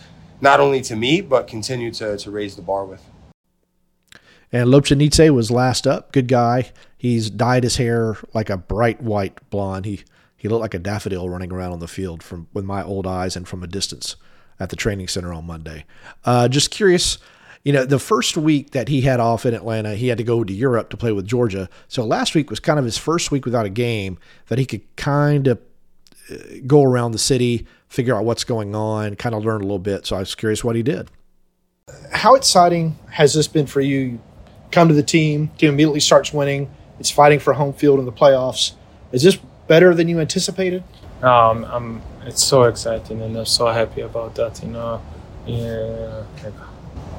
not 0.40 0.61
only 0.61 0.80
to 0.82 0.97
meet 0.97 1.28
but 1.28 1.47
continue 1.47 1.90
to 1.92 2.16
to 2.16 2.30
raise 2.30 2.56
the 2.56 2.62
bar 2.62 2.85
with. 2.85 3.02
And 4.52 4.68
Lobjanidze 4.68 5.32
was 5.32 5.50
last 5.50 5.87
up. 5.87 6.12
Good 6.12 6.26
guy. 6.26 6.73
He's 6.99 7.30
dyed 7.30 7.62
his 7.62 7.76
hair 7.76 8.16
like 8.35 8.50
a 8.50 8.56
bright 8.56 9.00
white 9.00 9.49
blonde. 9.50 9.87
He 9.87 10.02
he 10.37 10.49
looked 10.49 10.62
like 10.62 10.75
a 10.75 10.78
daffodil 10.78 11.28
running 11.28 11.52
around 11.52 11.73
on 11.73 11.78
the 11.80 11.88
field 11.88 12.23
from 12.23 12.49
with 12.52 12.64
my 12.64 12.82
old 12.82 13.06
eyes 13.06 13.37
and 13.37 13.47
from 13.47 13.62
a 13.62 13.66
distance 13.66 14.16
at 14.59 14.70
the 14.70 14.76
training 14.76 15.09
center 15.09 15.32
on 15.32 15.47
Monday. 15.47 15.85
Uh, 16.25 16.49
just 16.49 16.70
curious, 16.70 17.18
you 17.64 17.73
know, 17.73 17.85
the 17.85 17.99
first 17.99 18.37
week 18.37 18.70
that 18.73 18.88
he 18.88 19.02
had 19.02 19.20
off 19.20 19.47
in 19.47 19.54
Atlanta, 19.54 19.94
he 19.94 20.09
had 20.09 20.18
to 20.18 20.25
go 20.25 20.44
to 20.44 20.52
Europe 20.52 20.90
to 20.90 20.97
play 20.97 21.12
with 21.12 21.26
Georgia. 21.26 21.68
So 21.88 22.04
last 22.04 22.35
week 22.35 22.50
was 22.50 22.61
kind 22.61 22.78
of 22.78 22.85
his 22.85 22.99
first 22.99 23.30
week 23.30 23.44
without 23.44 23.66
a 23.66 23.70
game 23.70 24.18
that 24.49 24.59
he 24.59 24.66
could 24.66 24.97
kind 24.97 25.47
of 25.47 25.59
go 26.66 26.82
around 26.82 27.12
the 27.12 27.18
city, 27.18 27.66
figure 27.88 28.16
out 28.16 28.25
what's 28.25 28.44
going 28.44 28.75
on, 28.75 29.16
kind 29.16 29.34
of 29.34 29.44
learn 29.44 29.60
a 29.60 29.64
little 29.64 29.78
bit. 29.78 30.06
So 30.06 30.16
I 30.16 30.20
was 30.20 30.34
curious 30.34 30.62
what 30.64 30.76
he 30.76 30.82
did. 30.82 31.10
How 32.12 32.34
exciting 32.34 32.99
has 33.10 33.34
this 33.34 33.49
been 33.49 33.66
for 33.66 33.80
you? 33.80 34.20
Come 34.70 34.88
to 34.88 34.94
the 34.94 35.02
team, 35.02 35.49
team 35.58 35.70
immediately 35.70 36.00
starts 36.00 36.32
winning. 36.32 36.70
It's 37.00 37.10
fighting 37.10 37.40
for 37.40 37.54
home 37.54 37.72
field 37.72 37.99
in 37.99 38.04
the 38.04 38.12
playoffs. 38.12 38.72
Is 39.10 39.22
this 39.22 39.37
better 39.66 39.94
than 39.94 40.08
you 40.08 40.20
anticipated? 40.20 40.84
Um, 41.22 41.64
I'm, 41.64 42.02
it's 42.25 42.44
so 42.44 42.64
exciting 42.64 43.20
and 43.22 43.37
I'm 43.37 43.44
so 43.44 43.66
happy 43.66 44.02
about 44.02 44.37
that. 44.37 44.62
You 44.62 44.68
know, 44.68 45.02
yeah, 45.46 46.25
like, 46.44 46.54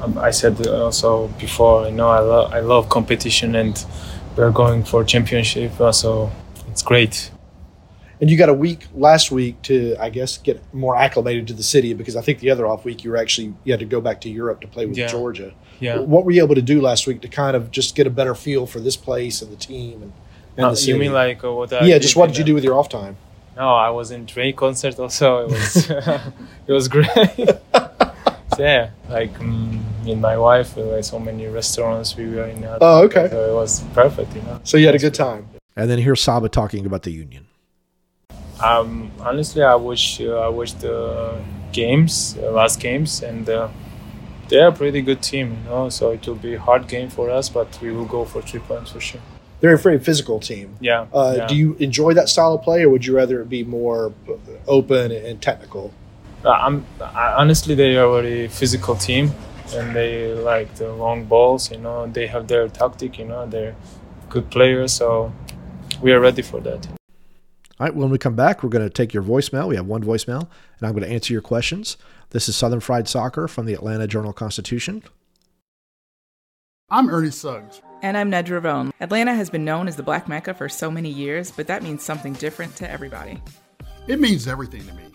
um, 0.01 0.17
I 0.17 0.31
said 0.31 0.65
also 0.67 1.27
before. 1.39 1.85
You 1.85 1.91
know, 1.91 2.09
I 2.09 2.19
love 2.19 2.53
I 2.53 2.59
love 2.59 2.89
competition 2.89 3.55
and 3.55 3.85
we're 4.35 4.51
going 4.51 4.83
for 4.83 5.03
championship. 5.03 5.73
So 5.91 6.31
it's 6.69 6.81
great. 6.81 7.31
And 8.21 8.29
you 8.29 8.37
got 8.37 8.49
a 8.49 8.53
week 8.53 8.85
last 8.93 9.31
week 9.31 9.59
to, 9.63 9.95
I 9.99 10.09
guess, 10.11 10.37
get 10.37 10.61
more 10.73 10.95
acclimated 10.95 11.47
to 11.47 11.53
the 11.53 11.63
city 11.63 11.93
because 11.95 12.15
I 12.15 12.21
think 12.21 12.39
the 12.39 12.51
other 12.51 12.67
off 12.67 12.85
week 12.85 13.03
you 13.03 13.09
were 13.09 13.17
actually 13.17 13.53
you 13.63 13.73
had 13.73 13.79
to 13.79 13.85
go 13.85 13.99
back 13.99 14.21
to 14.21 14.29
Europe 14.29 14.61
to 14.61 14.67
play 14.67 14.85
with 14.85 14.95
Yeah. 14.97 15.07
Georgia. 15.07 15.53
Yeah. 15.79 15.97
What 15.97 16.23
were 16.23 16.31
you 16.31 16.43
able 16.43 16.53
to 16.55 16.61
do 16.61 16.79
last 16.81 17.07
week 17.07 17.21
to 17.21 17.27
kind 17.27 17.55
of 17.57 17.71
just 17.71 17.95
get 17.95 18.05
a 18.05 18.11
better 18.11 18.35
feel 18.35 18.67
for 18.67 18.79
this 18.79 18.95
place 18.95 19.41
and 19.41 19.51
the 19.51 19.55
team 19.55 20.03
and, 20.03 20.13
and 20.55 20.65
Uh, 20.67 20.69
the 20.69 20.75
city? 20.77 20.91
you 20.91 20.97
mean 20.99 21.13
like 21.13 21.43
uh, 21.43 21.51
what? 21.51 21.73
I 21.73 21.83
yeah, 21.85 21.97
just 21.97 22.15
what 22.15 22.27
did 22.27 22.37
you 22.37 22.43
do 22.43 22.53
with 22.53 22.63
your 22.63 22.75
off 22.77 22.89
time? 22.89 23.15
No, 23.57 23.73
I 23.73 23.89
was 23.89 24.11
in 24.11 24.25
Drake 24.25 24.55
concert 24.55 24.99
also. 24.99 25.45
It 25.45 25.49
was 25.51 25.89
it 26.67 26.71
was 26.71 26.87
great. 26.87 27.07
so, 28.55 28.59
yeah, 28.59 28.91
like 29.09 29.33
um, 29.39 29.83
me 30.03 30.11
and 30.11 30.21
my 30.21 30.37
wife, 30.37 30.75
we 30.77 30.83
were 30.83 31.01
so 31.01 31.17
many 31.19 31.47
restaurants 31.47 32.15
we 32.15 32.27
were 32.29 32.43
in. 32.45 32.63
Oh, 32.81 33.01
okay. 33.05 33.27
So 33.31 33.49
it 33.51 33.53
was 33.55 33.81
perfect, 33.95 34.35
you 34.35 34.41
know. 34.43 34.59
So 34.63 34.77
you 34.77 34.85
had 34.85 34.95
a 34.95 34.99
good 34.99 35.15
time. 35.15 35.47
And 35.75 35.89
then 35.89 35.97
here's 35.99 36.21
Saba 36.21 36.49
talking 36.49 36.85
about 36.85 37.01
the 37.03 37.11
union. 37.11 37.47
Um, 38.63 39.11
honestly, 39.19 39.63
I 39.63 39.75
watched 39.75 40.21
uh, 40.21 40.39
I 40.39 40.49
watched 40.49 40.81
the 40.81 41.41
games, 41.71 42.37
uh, 42.37 42.51
last 42.51 42.79
games, 42.79 43.23
and 43.23 43.49
uh, 43.49 43.69
they're 44.49 44.67
a 44.67 44.71
pretty 44.71 45.01
good 45.01 45.21
team, 45.21 45.57
you 45.63 45.69
know. 45.69 45.89
So 45.89 46.11
it 46.11 46.25
will 46.27 46.35
be 46.35 46.55
a 46.55 46.59
hard 46.59 46.87
game 46.87 47.09
for 47.09 47.29
us, 47.29 47.49
but 47.49 47.79
we 47.81 47.91
will 47.91 48.05
go 48.05 48.25
for 48.25 48.41
three 48.41 48.59
points 48.59 48.91
for 48.91 48.99
sure. 48.99 49.21
They're 49.61 49.75
a 49.75 49.77
very 49.77 49.99
physical 49.99 50.39
team. 50.39 50.75
Yeah. 50.79 51.05
Uh, 51.13 51.35
yeah. 51.37 51.47
Do 51.47 51.55
you 51.55 51.75
enjoy 51.79 52.13
that 52.15 52.29
style 52.29 52.53
of 52.53 52.63
play, 52.63 52.83
or 52.83 52.89
would 52.89 53.05
you 53.05 53.15
rather 53.15 53.41
it 53.41 53.49
be 53.49 53.63
more 53.63 54.13
open 54.67 55.11
and 55.11 55.41
technical? 55.41 55.93
Uh, 56.43 56.49
I'm 56.49 56.85
I, 56.99 57.33
honestly 57.37 57.75
they 57.75 57.95
are 57.97 58.05
a 58.05 58.21
very 58.21 58.47
physical 58.47 58.95
team, 58.95 59.31
and 59.75 59.95
they 59.95 60.33
like 60.33 60.75
the 60.75 60.91
long 60.93 61.25
balls. 61.25 61.71
You 61.71 61.77
know, 61.77 62.07
they 62.07 62.27
have 62.27 62.47
their 62.47 62.67
tactic. 62.67 63.19
You 63.19 63.25
know, 63.25 63.45
they're 63.45 63.75
good 64.29 64.49
players, 64.49 64.93
so 64.93 65.31
we 66.01 66.11
are 66.11 66.19
ready 66.19 66.41
for 66.41 66.59
that. 66.61 66.87
All 67.81 67.87
right, 67.87 67.95
when 67.95 68.11
we 68.11 68.19
come 68.19 68.35
back, 68.35 68.61
we're 68.61 68.69
going 68.69 68.87
to 68.87 68.91
take 68.91 69.11
your 69.11 69.23
voicemail. 69.23 69.67
We 69.67 69.75
have 69.75 69.87
one 69.87 70.03
voicemail, 70.03 70.41
and 70.41 70.87
I'm 70.87 70.91
going 70.91 71.01
to 71.01 71.09
answer 71.09 71.33
your 71.33 71.41
questions. 71.41 71.97
This 72.29 72.47
is 72.47 72.55
Southern 72.55 72.79
Fried 72.79 73.07
Soccer 73.07 73.47
from 73.47 73.65
the 73.65 73.73
Atlanta 73.73 74.05
Journal 74.05 74.33
Constitution. 74.33 75.01
I'm 76.91 77.09
Ernie 77.09 77.31
Suggs. 77.31 77.81
And 78.03 78.15
I'm 78.17 78.29
Nedra 78.29 78.63
Rhone. 78.63 78.93
Atlanta 78.99 79.33
has 79.33 79.49
been 79.49 79.65
known 79.65 79.87
as 79.87 79.95
the 79.95 80.03
Black 80.03 80.27
Mecca 80.27 80.53
for 80.53 80.69
so 80.69 80.91
many 80.91 81.09
years, 81.09 81.49
but 81.49 81.65
that 81.65 81.81
means 81.81 82.03
something 82.03 82.33
different 82.33 82.75
to 82.75 82.87
everybody. 82.87 83.41
It 84.07 84.19
means 84.19 84.47
everything 84.47 84.85
to 84.85 84.93
me. 84.93 85.05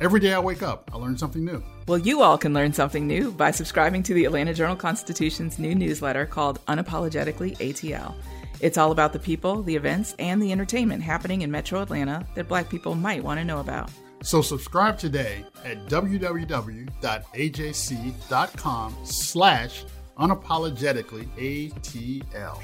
Every 0.00 0.20
day 0.20 0.32
I 0.32 0.38
wake 0.38 0.62
up, 0.62 0.92
I 0.94 0.98
learn 0.98 1.18
something 1.18 1.44
new. 1.44 1.60
Well, 1.88 1.98
you 1.98 2.22
all 2.22 2.38
can 2.38 2.54
learn 2.54 2.72
something 2.72 3.04
new 3.04 3.32
by 3.32 3.50
subscribing 3.50 4.04
to 4.04 4.14
the 4.14 4.26
Atlanta 4.26 4.54
Journal 4.54 4.76
Constitution's 4.76 5.58
new 5.58 5.74
newsletter 5.74 6.26
called 6.26 6.64
Unapologetically 6.66 7.56
ATL. 7.58 8.14
It's 8.62 8.78
all 8.78 8.92
about 8.92 9.12
the 9.12 9.18
people, 9.18 9.62
the 9.62 9.76
events, 9.76 10.14
and 10.20 10.40
the 10.40 10.52
entertainment 10.52 11.02
happening 11.02 11.42
in 11.42 11.50
metro 11.50 11.82
Atlanta 11.82 12.24
that 12.34 12.48
black 12.48 12.70
people 12.70 12.94
might 12.94 13.22
want 13.22 13.40
to 13.40 13.44
know 13.44 13.58
about. 13.58 13.90
So 14.22 14.40
subscribe 14.40 14.98
today 14.98 15.44
at 15.64 15.84
www.ajc.com 15.86 16.96
slash 19.04 19.84
unapologetically 20.16 21.72
ATL. 21.72 22.60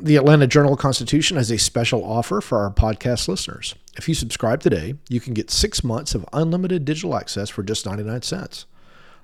The 0.00 0.16
Atlanta 0.16 0.46
Journal 0.46 0.76
Constitution 0.76 1.36
has 1.36 1.50
a 1.50 1.58
special 1.58 2.02
offer 2.04 2.40
for 2.40 2.58
our 2.58 2.70
podcast 2.70 3.28
listeners. 3.28 3.74
If 3.96 4.08
you 4.08 4.14
subscribe 4.14 4.60
today, 4.60 4.94
you 5.08 5.20
can 5.20 5.34
get 5.34 5.50
six 5.50 5.84
months 5.84 6.14
of 6.14 6.24
unlimited 6.32 6.86
digital 6.86 7.16
access 7.16 7.50
for 7.50 7.62
just 7.62 7.84
99 7.84 8.22
cents. 8.22 8.66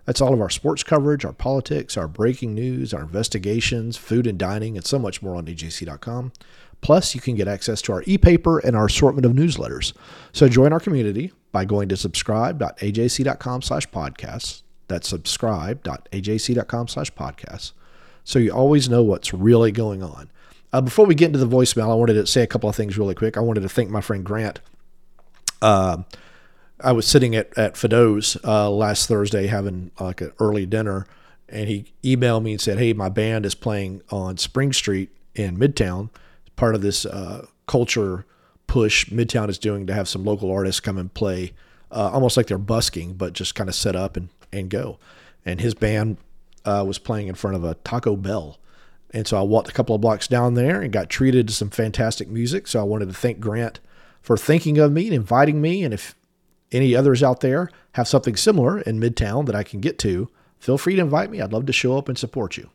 That's 0.04 0.20
all 0.20 0.34
of 0.34 0.40
our 0.40 0.50
sports 0.50 0.82
coverage, 0.82 1.24
our 1.24 1.32
politics, 1.32 1.96
our 1.96 2.08
breaking 2.08 2.54
news, 2.54 2.92
our 2.92 3.02
investigations, 3.02 3.96
food 3.96 4.26
and 4.26 4.38
dining, 4.38 4.76
and 4.76 4.84
so 4.84 4.98
much 4.98 5.22
more 5.22 5.36
on 5.36 5.46
AJC.com. 5.46 6.32
Plus, 6.80 7.14
you 7.14 7.20
can 7.20 7.36
get 7.36 7.46
access 7.46 7.80
to 7.82 7.92
our 7.92 8.02
e-paper 8.06 8.58
and 8.58 8.74
our 8.74 8.86
assortment 8.86 9.24
of 9.24 9.32
newsletters. 9.32 9.92
So 10.32 10.48
join 10.48 10.72
our 10.72 10.80
community 10.80 11.32
by 11.52 11.64
going 11.64 11.88
to 11.90 11.96
subscribe.ajc.com 11.96 13.62
slash 13.62 13.88
podcasts. 13.90 14.62
That's 14.88 15.08
subscribe.ajc.com 15.08 16.88
slash 16.88 17.12
podcasts. 17.12 17.72
So 18.24 18.38
you 18.38 18.50
always 18.52 18.88
know 18.88 19.02
what's 19.02 19.32
really 19.32 19.70
going 19.70 20.02
on. 20.02 20.30
Uh, 20.72 20.80
before 20.80 21.06
we 21.06 21.14
get 21.14 21.26
into 21.26 21.38
the 21.38 21.46
voicemail, 21.46 21.90
I 21.90 21.94
wanted 21.94 22.14
to 22.14 22.26
say 22.26 22.42
a 22.42 22.46
couple 22.46 22.68
of 22.68 22.74
things 22.74 22.98
really 22.98 23.14
quick. 23.14 23.36
I 23.36 23.40
wanted 23.40 23.60
to 23.60 23.68
thank 23.68 23.90
my 23.90 24.00
friend 24.00 24.24
Grant. 24.24 24.60
Uh, 25.60 25.98
I 26.82 26.92
was 26.92 27.06
sitting 27.06 27.34
at 27.34 27.56
at 27.56 27.74
Fido's 27.74 28.36
uh, 28.44 28.70
last 28.70 29.08
Thursday 29.08 29.46
having 29.46 29.90
like 30.00 30.20
an 30.20 30.32
early 30.38 30.66
dinner, 30.66 31.06
and 31.48 31.68
he 31.68 31.92
emailed 32.02 32.42
me 32.42 32.52
and 32.52 32.60
said, 32.60 32.78
"Hey, 32.78 32.92
my 32.92 33.08
band 33.08 33.46
is 33.46 33.54
playing 33.54 34.02
on 34.10 34.36
Spring 34.38 34.72
Street 34.72 35.10
in 35.34 35.56
Midtown, 35.56 36.10
part 36.56 36.74
of 36.74 36.82
this 36.82 37.06
uh, 37.06 37.46
culture 37.66 38.26
push 38.66 39.06
Midtown 39.10 39.48
is 39.48 39.58
doing 39.58 39.86
to 39.86 39.94
have 39.94 40.08
some 40.08 40.24
local 40.24 40.50
artists 40.50 40.80
come 40.80 40.96
and 40.96 41.12
play, 41.12 41.52
uh, 41.90 42.10
almost 42.10 42.36
like 42.36 42.46
they're 42.46 42.58
busking, 42.58 43.14
but 43.14 43.34
just 43.34 43.54
kind 43.54 43.68
of 43.68 43.74
set 43.74 43.96
up 43.96 44.16
and 44.16 44.28
and 44.52 44.70
go." 44.70 44.98
And 45.44 45.60
his 45.60 45.74
band 45.74 46.18
uh, 46.64 46.84
was 46.86 46.98
playing 46.98 47.28
in 47.28 47.34
front 47.34 47.56
of 47.56 47.64
a 47.64 47.74
Taco 47.74 48.16
Bell. 48.16 48.58
And 49.14 49.26
so 49.26 49.36
I 49.36 49.42
walked 49.42 49.68
a 49.68 49.72
couple 49.72 49.94
of 49.94 50.00
blocks 50.00 50.26
down 50.26 50.54
there 50.54 50.80
and 50.80 50.92
got 50.92 51.10
treated 51.10 51.48
to 51.48 51.54
some 51.54 51.68
fantastic 51.68 52.28
music. 52.28 52.66
So 52.66 52.80
I 52.80 52.84
wanted 52.84 53.08
to 53.08 53.14
thank 53.14 53.40
Grant 53.40 53.78
for 54.22 54.38
thinking 54.38 54.78
of 54.78 54.92
me 54.92 55.06
and 55.06 55.14
inviting 55.14 55.60
me. 55.60 55.84
And 55.84 55.92
if 55.92 56.14
any 56.72 56.96
others 56.96 57.22
out 57.22 57.40
there 57.40 57.70
have 57.92 58.08
something 58.08 58.36
similar 58.36 58.80
in 58.80 59.00
Midtown 59.00 59.46
that 59.46 59.54
I 59.54 59.62
can 59.62 59.80
get 59.80 59.98
to, 60.00 60.28
feel 60.58 60.78
free 60.78 60.96
to 60.96 61.02
invite 61.02 61.30
me. 61.30 61.40
I'd 61.40 61.52
love 61.52 61.66
to 61.66 61.72
show 61.72 61.96
up 61.98 62.08
and 62.08 62.18
support 62.18 62.56
you. 62.56 62.70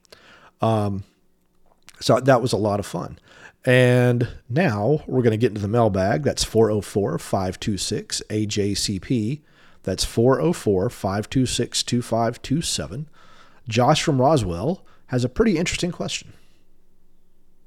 Um, 0.61 1.03
so 1.99 2.19
that 2.19 2.41
was 2.41 2.53
a 2.53 2.57
lot 2.57 2.79
of 2.79 2.85
fun. 2.85 3.19
And 3.65 4.29
now 4.49 5.03
we're 5.07 5.23
going 5.23 5.31
to 5.31 5.37
get 5.37 5.49
into 5.49 5.61
the 5.61 5.67
mailbag. 5.67 6.23
That's 6.23 6.43
404 6.43 7.17
526 7.19 8.21
AJCP. 8.29 9.41
That's 9.83 10.05
404 10.05 10.89
526 10.89 11.83
2527. 11.83 13.09
Josh 13.67 14.03
from 14.03 14.21
Roswell 14.21 14.85
has 15.07 15.23
a 15.23 15.29
pretty 15.29 15.57
interesting 15.57 15.91
question. 15.91 16.33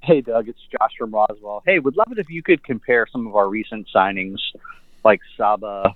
Hey, 0.03 0.23
Doug, 0.23 0.49
it's 0.49 0.61
Josh 0.71 0.93
from 0.97 1.11
Roswell. 1.11 1.63
Hey, 1.67 1.79
would 1.79 1.97
love 1.97 2.11
it 2.11 2.19
if 2.19 2.31
you 2.31 2.43
could 2.43 2.65
compare 2.65 3.07
some 3.11 3.27
of 3.27 3.37
our 3.37 3.49
recent 3.49 3.87
signings, 3.95 4.39
like 5.05 5.21
Saba, 5.37 5.95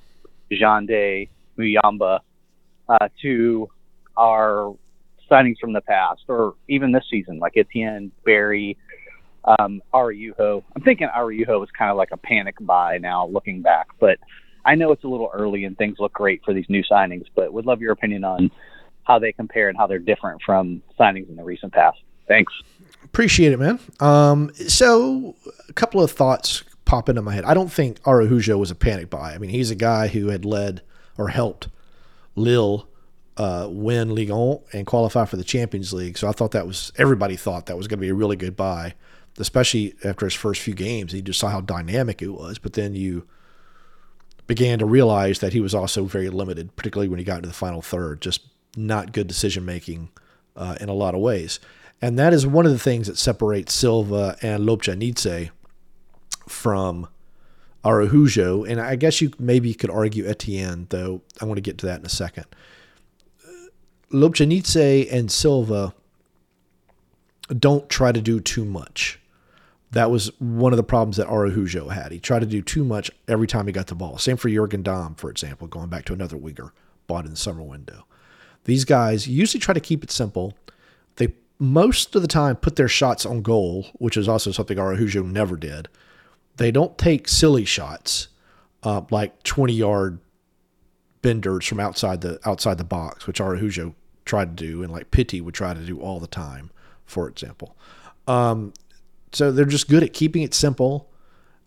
Xande, 0.52 1.28
Muyumba, 1.58 2.20
uh, 2.88 3.08
to 3.22 3.68
our 4.16 4.74
signings 5.30 5.58
from 5.58 5.72
the 5.72 5.80
past, 5.80 6.22
or 6.28 6.54
even 6.68 6.92
this 6.92 7.04
season, 7.10 7.38
like 7.38 7.56
Etienne, 7.56 8.12
Berry, 8.24 8.76
um, 9.58 9.82
Araujo. 9.92 10.64
I'm 10.74 10.82
thinking 10.82 11.08
Araujo 11.14 11.58
was 11.58 11.68
kind 11.76 11.90
of 11.90 11.96
like 11.96 12.10
a 12.12 12.16
panic 12.16 12.56
buy 12.60 12.98
now, 12.98 13.26
looking 13.26 13.62
back, 13.62 13.88
but 13.98 14.18
I 14.64 14.74
know 14.74 14.92
it's 14.92 15.04
a 15.04 15.08
little 15.08 15.30
early 15.34 15.64
and 15.64 15.76
things 15.76 15.96
look 15.98 16.12
great 16.12 16.42
for 16.44 16.54
these 16.54 16.66
new 16.68 16.82
signings, 16.90 17.24
but 17.34 17.52
would 17.52 17.66
love 17.66 17.80
your 17.80 17.92
opinion 17.92 18.24
on 18.24 18.50
how 19.04 19.18
they 19.18 19.32
compare 19.32 19.68
and 19.68 19.76
how 19.76 19.86
they're 19.86 19.98
different 19.98 20.40
from 20.44 20.82
signings 20.98 21.28
in 21.28 21.36
the 21.36 21.44
recent 21.44 21.72
past. 21.72 21.98
Thanks. 22.26 22.52
Appreciate 23.04 23.52
it, 23.52 23.58
man. 23.58 23.78
Um, 24.00 24.50
so, 24.54 25.36
a 25.68 25.72
couple 25.74 26.02
of 26.02 26.10
thoughts 26.10 26.64
pop 26.84 27.08
into 27.08 27.22
my 27.22 27.34
head. 27.34 27.44
I 27.44 27.54
don't 27.54 27.72
think 27.72 27.98
Araujo 28.06 28.58
was 28.58 28.70
a 28.70 28.74
panic 28.74 29.10
buy. 29.10 29.34
I 29.34 29.38
mean, 29.38 29.50
he's 29.50 29.70
a 29.70 29.76
guy 29.76 30.08
who 30.08 30.28
had 30.28 30.44
led 30.44 30.82
or 31.16 31.28
helped 31.28 31.68
Lille 32.36 32.88
uh, 33.36 33.68
win 33.70 34.14
Ligue 34.14 34.30
1 34.30 34.58
and 34.72 34.86
qualify 34.86 35.24
for 35.24 35.36
the 35.36 35.44
Champions 35.44 35.92
League. 35.92 36.18
So 36.18 36.28
I 36.28 36.32
thought 36.32 36.52
that 36.52 36.66
was 36.66 36.92
everybody 36.96 37.36
thought 37.36 37.66
that 37.66 37.76
was 37.76 37.88
going 37.88 37.98
to 37.98 38.02
be 38.02 38.10
a 38.10 38.14
really 38.14 38.36
good 38.36 38.56
buy, 38.56 38.94
especially 39.38 39.94
after 40.04 40.26
his 40.26 40.34
first 40.34 40.60
few 40.60 40.74
games. 40.74 41.12
He 41.12 41.22
just 41.22 41.40
saw 41.40 41.48
how 41.48 41.60
dynamic 41.60 42.22
it 42.22 42.28
was, 42.28 42.58
but 42.58 42.74
then 42.74 42.94
you 42.94 43.26
began 44.46 44.78
to 44.78 44.86
realize 44.86 45.38
that 45.38 45.52
he 45.52 45.60
was 45.60 45.74
also 45.74 46.04
very 46.04 46.28
limited, 46.28 46.76
particularly 46.76 47.08
when 47.08 47.18
he 47.18 47.24
got 47.24 47.36
into 47.36 47.48
the 47.48 47.54
final 47.54 47.82
third. 47.82 48.20
Just 48.20 48.42
not 48.76 49.12
good 49.12 49.26
decision 49.26 49.64
making 49.64 50.10
uh, 50.56 50.76
in 50.80 50.88
a 50.88 50.94
lot 50.94 51.14
of 51.14 51.20
ways. 51.20 51.60
And 52.02 52.18
that 52.18 52.32
is 52.32 52.46
one 52.46 52.66
of 52.66 52.72
the 52.72 52.78
things 52.78 53.06
that 53.06 53.16
separates 53.16 53.72
Silva 53.72 54.36
and 54.42 54.68
Lobjanidze 54.68 55.50
from 56.48 57.08
Araujo. 57.84 58.64
And 58.64 58.80
I 58.80 58.96
guess 58.96 59.20
you 59.20 59.32
maybe 59.38 59.74
could 59.74 59.90
argue 59.90 60.26
Etienne, 60.26 60.86
though 60.90 61.22
I 61.40 61.44
want 61.44 61.58
to 61.58 61.62
get 61.62 61.78
to 61.78 61.86
that 61.86 62.00
in 62.00 62.06
a 62.06 62.10
second. 62.10 62.46
Lobjanidze 64.12 65.12
and 65.12 65.30
Silva 65.30 65.94
don't 67.58 67.88
try 67.88 68.12
to 68.12 68.20
do 68.20 68.40
too 68.40 68.64
much. 68.64 69.20
That 69.90 70.10
was 70.10 70.30
one 70.40 70.72
of 70.72 70.76
the 70.76 70.82
problems 70.82 71.18
that 71.18 71.28
Araujo 71.28 71.88
had. 71.88 72.10
He 72.10 72.18
tried 72.18 72.40
to 72.40 72.46
do 72.46 72.62
too 72.62 72.84
much 72.84 73.10
every 73.28 73.46
time 73.46 73.66
he 73.66 73.72
got 73.72 73.86
the 73.86 73.94
ball. 73.94 74.18
Same 74.18 74.36
for 74.36 74.48
Jurgen 74.48 74.82
Damm, 74.82 75.14
for 75.14 75.30
example, 75.30 75.68
going 75.68 75.88
back 75.88 76.04
to 76.06 76.12
another 76.12 76.36
winger 76.36 76.72
bought 77.06 77.24
in 77.24 77.30
the 77.30 77.36
summer 77.36 77.62
window. 77.62 78.04
These 78.64 78.84
guys 78.84 79.28
usually 79.28 79.60
try 79.60 79.74
to 79.74 79.80
keep 79.80 80.02
it 80.02 80.10
simple. 80.10 80.54
They 81.16 81.34
most 81.58 82.16
of 82.16 82.22
the 82.22 82.28
time 82.28 82.56
put 82.56 82.76
their 82.76 82.88
shots 82.88 83.24
on 83.24 83.42
goal, 83.42 83.86
which 83.94 84.16
is 84.16 84.28
also 84.28 84.50
something 84.50 84.78
Araujo 84.78 85.22
never 85.22 85.56
did. 85.56 85.88
They 86.56 86.70
don't 86.70 86.96
take 86.96 87.28
silly 87.28 87.64
shots 87.64 88.28
uh, 88.84 89.02
like 89.10 89.42
20 89.42 89.72
yard 89.72 90.20
benders 91.22 91.66
from 91.66 91.80
outside 91.80 92.20
the 92.20 92.38
outside 92.44 92.78
the 92.78 92.84
box, 92.84 93.26
which 93.26 93.40
Araujo 93.40 93.94
tried 94.24 94.56
to 94.56 94.66
do, 94.66 94.82
and 94.82 94.92
like 94.92 95.10
Pity 95.10 95.40
would 95.40 95.54
try 95.54 95.74
to 95.74 95.80
do 95.80 96.00
all 96.00 96.20
the 96.20 96.26
time, 96.26 96.70
for 97.06 97.28
example. 97.28 97.76
Um, 98.26 98.72
so 99.32 99.50
they're 99.50 99.64
just 99.64 99.88
good 99.88 100.02
at 100.02 100.12
keeping 100.12 100.42
it 100.42 100.54
simple 100.54 101.10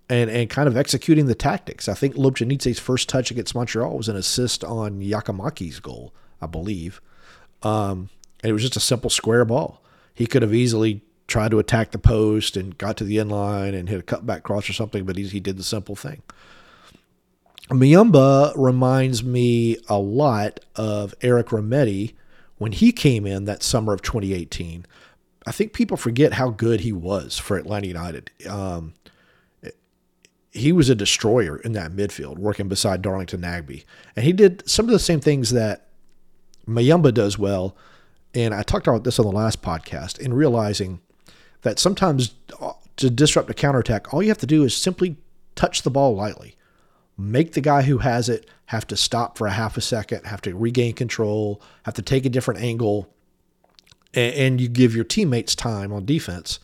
and 0.09 0.29
and 0.29 0.49
kind 0.49 0.67
of 0.67 0.77
executing 0.77 1.25
the 1.25 1.35
tactics. 1.35 1.89
I 1.89 1.93
think 1.93 2.15
Lobjanidze's 2.15 2.79
first 2.79 3.09
touch 3.09 3.31
against 3.31 3.55
Montreal 3.55 3.97
was 3.97 4.07
an 4.07 4.15
assist 4.15 4.63
on 4.63 5.01
Giakoumakis' 5.01 5.81
goal, 5.81 6.13
I 6.41 6.45
believe. 6.45 7.01
Um, 7.63 8.09
and 8.43 8.51
it 8.51 8.53
was 8.53 8.61
just 8.61 8.75
a 8.75 8.79
simple 8.79 9.09
square 9.09 9.43
ball. 9.43 9.83
He 10.13 10.27
could 10.27 10.43
have 10.43 10.53
easily 10.53 11.01
tried 11.27 11.51
to 11.51 11.59
attack 11.59 11.91
the 11.91 11.99
post 11.99 12.55
and 12.55 12.77
got 12.77 12.97
to 12.97 13.03
the 13.03 13.19
end 13.19 13.31
line 13.31 13.73
and 13.73 13.89
hit 13.89 13.99
a 13.99 14.03
cutback 14.03 14.43
cross 14.43 14.69
or 14.69 14.73
something, 14.73 15.05
but 15.05 15.17
he, 15.17 15.27
he 15.27 15.39
did 15.39 15.57
the 15.57 15.63
simple 15.63 15.95
thing. 15.95 16.21
Muyumba 17.69 18.53
reminds 18.55 19.23
me 19.23 19.77
a 19.89 19.97
lot 19.97 20.61
of 20.75 21.13
Eric 21.21 21.47
Remedi 21.47 22.13
when 22.57 22.71
he 22.71 22.93
came 22.93 23.25
in 23.27 23.45
that 23.45 23.61
summer 23.61 23.93
of 23.93 24.01
2018. 24.01 24.85
I 25.45 25.51
think 25.51 25.73
people 25.73 25.97
forget 25.97 26.33
how 26.33 26.49
good 26.49 26.81
he 26.81 26.93
was 26.93 27.37
for 27.37 27.57
Atlanta 27.57 27.87
United. 27.87 28.31
Um, 28.49 28.93
he 30.51 30.71
was 30.71 30.89
a 30.89 30.95
destroyer 30.95 31.57
in 31.57 31.73
that 31.73 31.91
midfield, 31.91 32.37
working 32.37 32.67
beside 32.67 33.01
Darlington 33.01 33.41
Nagbe. 33.41 33.83
And 34.15 34.25
he 34.25 34.33
did 34.33 34.67
some 34.67 34.85
of 34.85 34.91
the 34.91 34.99
same 34.99 35.19
things 35.19 35.51
that 35.51 35.87
Muyumba 36.67 37.13
does 37.13 37.37
well. 37.37 37.75
And 38.33 38.53
I 38.53 38.63
talked 38.63 38.87
about 38.87 39.03
this 39.03 39.19
on 39.19 39.25
the 39.25 39.31
last 39.31 39.61
podcast 39.61 40.19
in 40.19 40.33
realizing 40.33 41.01
that 41.67 41.79
sometimes 41.79 42.33
uh, 42.61 42.73
to 42.95 43.09
disrupt 43.09 43.49
a 43.49 43.53
counterattack, 43.53 44.13
all 44.13 44.23
you 44.23 44.29
have 44.29 44.37
to 44.37 44.45
do 44.47 44.63
is 44.63 44.75
simply 44.75 45.17
touch 45.55 45.81
the 45.81 45.89
ball 45.89 46.15
lightly. 46.15 46.55
Make 47.17 47.53
the 47.53 47.61
guy 47.61 47.81
who 47.81 47.99
has 47.99 48.29
it 48.29 48.49
have 48.67 48.87
to 48.87 48.95
stop 48.95 49.37
for 49.37 49.47
a 49.47 49.51
half 49.51 49.75
a 49.75 49.81
second, 49.81 50.25
have 50.25 50.41
to 50.41 50.55
regain 50.55 50.93
control, 50.93 51.61
have 51.83 51.95
to 51.95 52.01
take 52.01 52.25
a 52.25 52.29
different 52.29 52.61
angle, 52.61 53.13
and, 54.13 54.61
you 54.61 54.67
give 54.67 54.95
your 54.95 55.03
teammates 55.03 55.55
time 55.55 55.91
on 55.91 56.05
defense 56.05 56.59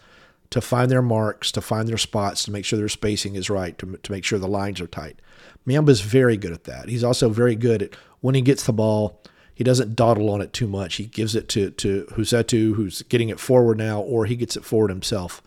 to 0.49 0.61
find 0.61 0.89
their 0.89 1.01
marks, 1.01 1.51
to 1.51 1.61
find 1.61 1.87
their 1.87 1.97
spots, 1.97 2.43
to 2.45 2.51
make 2.51 2.65
sure 2.65 2.79
their 2.79 2.89
spacing 2.89 3.35
is 3.35 3.49
right, 3.49 3.77
to, 3.77 3.97
to 4.03 4.11
make 4.11 4.23
sure 4.23 4.39
the 4.39 4.47
lines 4.47 4.79
are 4.79 4.87
tight. 4.87 5.19
Muyumba 5.67 5.89
is 5.89 6.01
very 6.01 6.37
good 6.37 6.53
at 6.53 6.63
that. 6.63 6.89
He's 6.89 7.03
also 7.03 7.29
very 7.29 7.55
good 7.55 7.83
at 7.83 7.95
when 8.21 8.35
he 8.35 8.41
gets 8.41 8.63
the 8.63 8.73
ball, 8.73 9.21
he 9.53 9.63
doesn't 9.63 9.95
dawdle 9.95 10.29
on 10.29 10.41
it 10.41 10.53
too 10.53 10.67
much. 10.67 10.95
He 10.95 11.05
gives 11.05 11.35
it 11.35 11.47
to 11.49 11.71
to 11.71 12.05
Rossetto, 12.11 12.75
who's 12.75 13.01
getting 13.03 13.29
it 13.29 13.39
forward 13.39 13.77
now, 13.77 14.01
or 14.01 14.25
he 14.25 14.35
gets 14.35 14.55
it 14.55 14.65
forward 14.65 14.89
himself. 14.89 15.41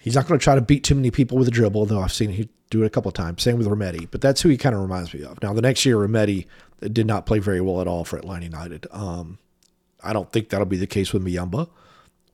He's 0.00 0.16
not 0.16 0.26
going 0.26 0.38
to 0.38 0.42
try 0.42 0.56
to 0.56 0.60
beat 0.60 0.82
too 0.82 0.96
many 0.96 1.12
people 1.12 1.38
with 1.38 1.46
a 1.46 1.52
dribble, 1.52 1.86
though 1.86 2.00
I've 2.00 2.12
seen 2.12 2.30
him 2.30 2.48
do 2.70 2.82
it 2.82 2.86
a 2.86 2.90
couple 2.90 3.10
of 3.10 3.14
times. 3.14 3.42
Same 3.42 3.58
with 3.58 3.68
Remedi, 3.68 4.08
but 4.10 4.20
that's 4.20 4.40
who 4.40 4.48
he 4.48 4.56
kind 4.56 4.74
of 4.74 4.80
reminds 4.80 5.14
me 5.14 5.22
of. 5.22 5.40
Now, 5.42 5.52
the 5.52 5.62
next 5.62 5.84
year, 5.86 5.96
Remedi 5.96 6.46
did 6.80 7.06
not 7.06 7.26
play 7.26 7.38
very 7.38 7.60
well 7.60 7.80
at 7.80 7.86
all 7.86 8.04
for 8.04 8.16
Atlanta 8.16 8.46
United. 8.46 8.86
Um, 8.90 9.38
I 10.02 10.12
don't 10.12 10.32
think 10.32 10.48
that'll 10.48 10.66
be 10.66 10.76
the 10.76 10.86
case 10.88 11.12
with 11.12 11.24
Muyumba, 11.24 11.68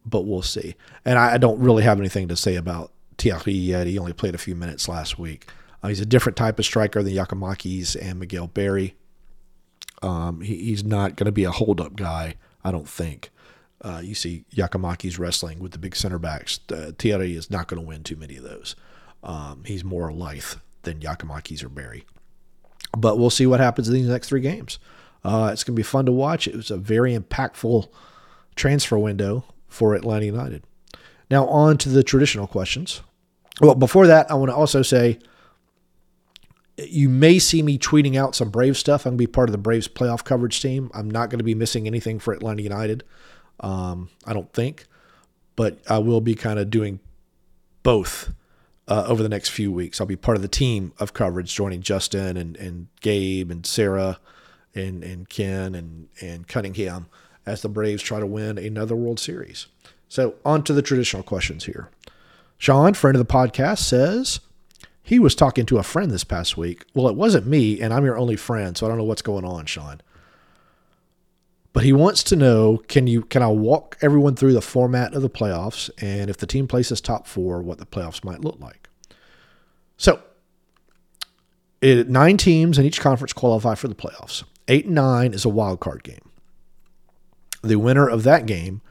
but 0.06 0.22
we'll 0.22 0.40
see. 0.40 0.76
And 1.04 1.18
I, 1.18 1.34
I 1.34 1.38
don't 1.38 1.60
really 1.60 1.82
have 1.82 1.98
anything 1.98 2.28
to 2.28 2.36
say 2.36 2.56
about 2.56 2.92
Thiaré 3.18 3.52
yet. 3.66 3.86
He 3.86 3.98
only 3.98 4.14
played 4.14 4.34
a 4.34 4.38
few 4.38 4.54
minutes 4.54 4.88
last 4.88 5.18
week. 5.18 5.46
Uh, 5.82 5.88
he's 5.88 6.00
a 6.00 6.06
different 6.06 6.36
type 6.36 6.58
of 6.58 6.64
striker 6.64 7.02
than 7.02 7.12
Giakoumakis 7.12 7.96
and 8.00 8.18
Miguel 8.18 8.46
Berry. 8.46 8.94
Um, 10.02 10.40
he, 10.40 10.56
he's 10.56 10.84
not 10.84 11.16
going 11.16 11.26
to 11.26 11.32
be 11.32 11.44
a 11.44 11.50
hold 11.50 11.80
up 11.80 11.96
guy, 11.96 12.34
I 12.64 12.70
don't 12.70 12.88
think. 12.88 13.30
Uh, 13.80 14.00
you 14.02 14.14
see 14.14 14.44
Giakoumakis 14.54 15.18
wrestling 15.18 15.60
with 15.60 15.72
the 15.72 15.78
big 15.78 15.94
center 15.94 16.18
backs. 16.18 16.60
Uh, 16.70 16.92
Thiaré 16.96 17.34
is 17.34 17.50
not 17.50 17.68
going 17.68 17.80
to 17.80 17.86
win 17.86 18.02
too 18.02 18.16
many 18.16 18.36
of 18.36 18.42
those. 18.42 18.74
Um, 19.22 19.62
he's 19.64 19.84
more 19.84 20.12
lithe 20.12 20.44
than 20.82 21.00
Giakoumakis 21.00 21.62
or 21.62 21.68
Berry. 21.68 22.04
But 22.96 23.18
we'll 23.18 23.30
see 23.30 23.46
what 23.46 23.60
happens 23.60 23.88
in 23.88 23.94
these 23.94 24.08
next 24.08 24.28
three 24.28 24.40
games. 24.40 24.78
Uh, 25.24 25.50
it's 25.52 25.64
going 25.64 25.74
to 25.74 25.78
be 25.78 25.82
fun 25.82 26.06
to 26.06 26.12
watch. 26.12 26.48
It 26.48 26.56
was 26.56 26.70
a 26.70 26.76
very 26.76 27.16
impactful 27.16 27.88
transfer 28.56 28.98
window 28.98 29.44
for 29.68 29.94
Atlanta 29.94 30.26
United. 30.26 30.64
Now, 31.30 31.46
on 31.48 31.76
to 31.78 31.88
the 31.88 32.02
traditional 32.02 32.46
questions. 32.46 33.02
Well, 33.60 33.74
before 33.74 34.06
that, 34.06 34.30
I 34.30 34.34
want 34.34 34.50
to 34.50 34.56
also 34.56 34.82
say 34.82 35.18
you 36.78 37.08
may 37.08 37.38
see 37.38 37.62
me 37.62 37.78
tweeting 37.78 38.16
out 38.16 38.34
some 38.34 38.50
Brave 38.50 38.76
stuff. 38.76 39.04
I'm 39.04 39.10
going 39.10 39.18
to 39.18 39.22
be 39.22 39.26
part 39.26 39.48
of 39.48 39.52
the 39.52 39.58
Braves 39.58 39.88
playoff 39.88 40.24
coverage 40.24 40.60
team. 40.60 40.90
I'm 40.94 41.10
not 41.10 41.30
going 41.30 41.38
to 41.38 41.44
be 41.44 41.54
missing 41.54 41.86
anything 41.86 42.18
for 42.18 42.32
Atlanta 42.32 42.62
United. 42.62 43.04
Um, 43.60 44.10
I 44.24 44.32
don't 44.32 44.52
think, 44.52 44.86
but 45.56 45.78
I 45.88 45.98
will 45.98 46.20
be 46.20 46.34
kind 46.34 46.58
of 46.58 46.70
doing 46.70 47.00
both 47.82 48.32
uh, 48.86 49.04
over 49.06 49.22
the 49.22 49.28
next 49.28 49.48
few 49.48 49.72
weeks. 49.72 50.00
I'll 50.00 50.06
be 50.06 50.16
part 50.16 50.36
of 50.36 50.42
the 50.42 50.48
team 50.48 50.92
of 50.98 51.12
coverage, 51.12 51.54
joining 51.54 51.82
Justin 51.82 52.36
and, 52.36 52.56
and 52.56 52.86
Gabe 53.00 53.50
and 53.50 53.66
Sarah 53.66 54.18
and, 54.74 55.02
and 55.02 55.28
Ken 55.28 55.74
and, 55.74 56.08
and 56.20 56.46
Cunningham 56.46 57.06
as 57.44 57.62
the 57.62 57.68
Braves 57.68 58.02
try 58.02 58.20
to 58.20 58.26
win 58.26 58.58
another 58.58 58.94
World 58.94 59.18
Series. 59.18 59.66
So, 60.08 60.34
on 60.44 60.62
to 60.64 60.72
the 60.72 60.82
traditional 60.82 61.22
questions 61.22 61.64
here. 61.64 61.90
Sean, 62.56 62.94
friend 62.94 63.16
of 63.16 63.26
the 63.26 63.32
podcast, 63.32 63.78
says, 63.78 64.40
he 65.08 65.18
was 65.18 65.34
talking 65.34 65.64
to 65.64 65.78
a 65.78 65.82
friend 65.82 66.10
this 66.10 66.22
past 66.22 66.58
week. 66.58 66.84
Well, 66.92 67.08
it 67.08 67.16
wasn't 67.16 67.46
me, 67.46 67.80
and 67.80 67.94
I'm 67.94 68.04
your 68.04 68.18
only 68.18 68.36
friend, 68.36 68.76
so 68.76 68.84
I 68.84 68.90
don't 68.90 68.98
know 68.98 69.04
what's 69.04 69.22
going 69.22 69.46
on, 69.46 69.64
Sean. 69.64 70.02
But 71.72 71.82
he 71.82 71.94
wants 71.94 72.22
to 72.24 72.36
know 72.36 72.82
can 72.88 73.06
you 73.06 73.22
can 73.22 73.42
I 73.42 73.48
walk 73.48 73.96
everyone 74.02 74.36
through 74.36 74.52
the 74.52 74.60
format 74.60 75.14
of 75.14 75.22
the 75.22 75.30
playoffs 75.30 75.88
and 75.96 76.28
if 76.28 76.36
the 76.36 76.46
team 76.46 76.68
places 76.68 77.00
top 77.00 77.26
four, 77.26 77.62
what 77.62 77.78
the 77.78 77.86
playoffs 77.86 78.22
might 78.22 78.42
look 78.42 78.60
like. 78.60 78.90
So 79.96 80.20
it, 81.80 82.10
nine 82.10 82.36
teams 82.36 82.78
in 82.78 82.84
each 82.84 83.00
conference 83.00 83.32
qualify 83.32 83.76
for 83.76 83.88
the 83.88 83.94
playoffs. 83.94 84.44
Eight 84.66 84.84
and 84.84 84.94
nine 84.94 85.32
is 85.32 85.46
a 85.46 85.50
wild 85.50 85.80
card 85.80 86.02
game. 86.02 86.30
The 87.62 87.76
winner 87.76 88.08
of 88.08 88.24
that 88.24 88.44
game 88.44 88.82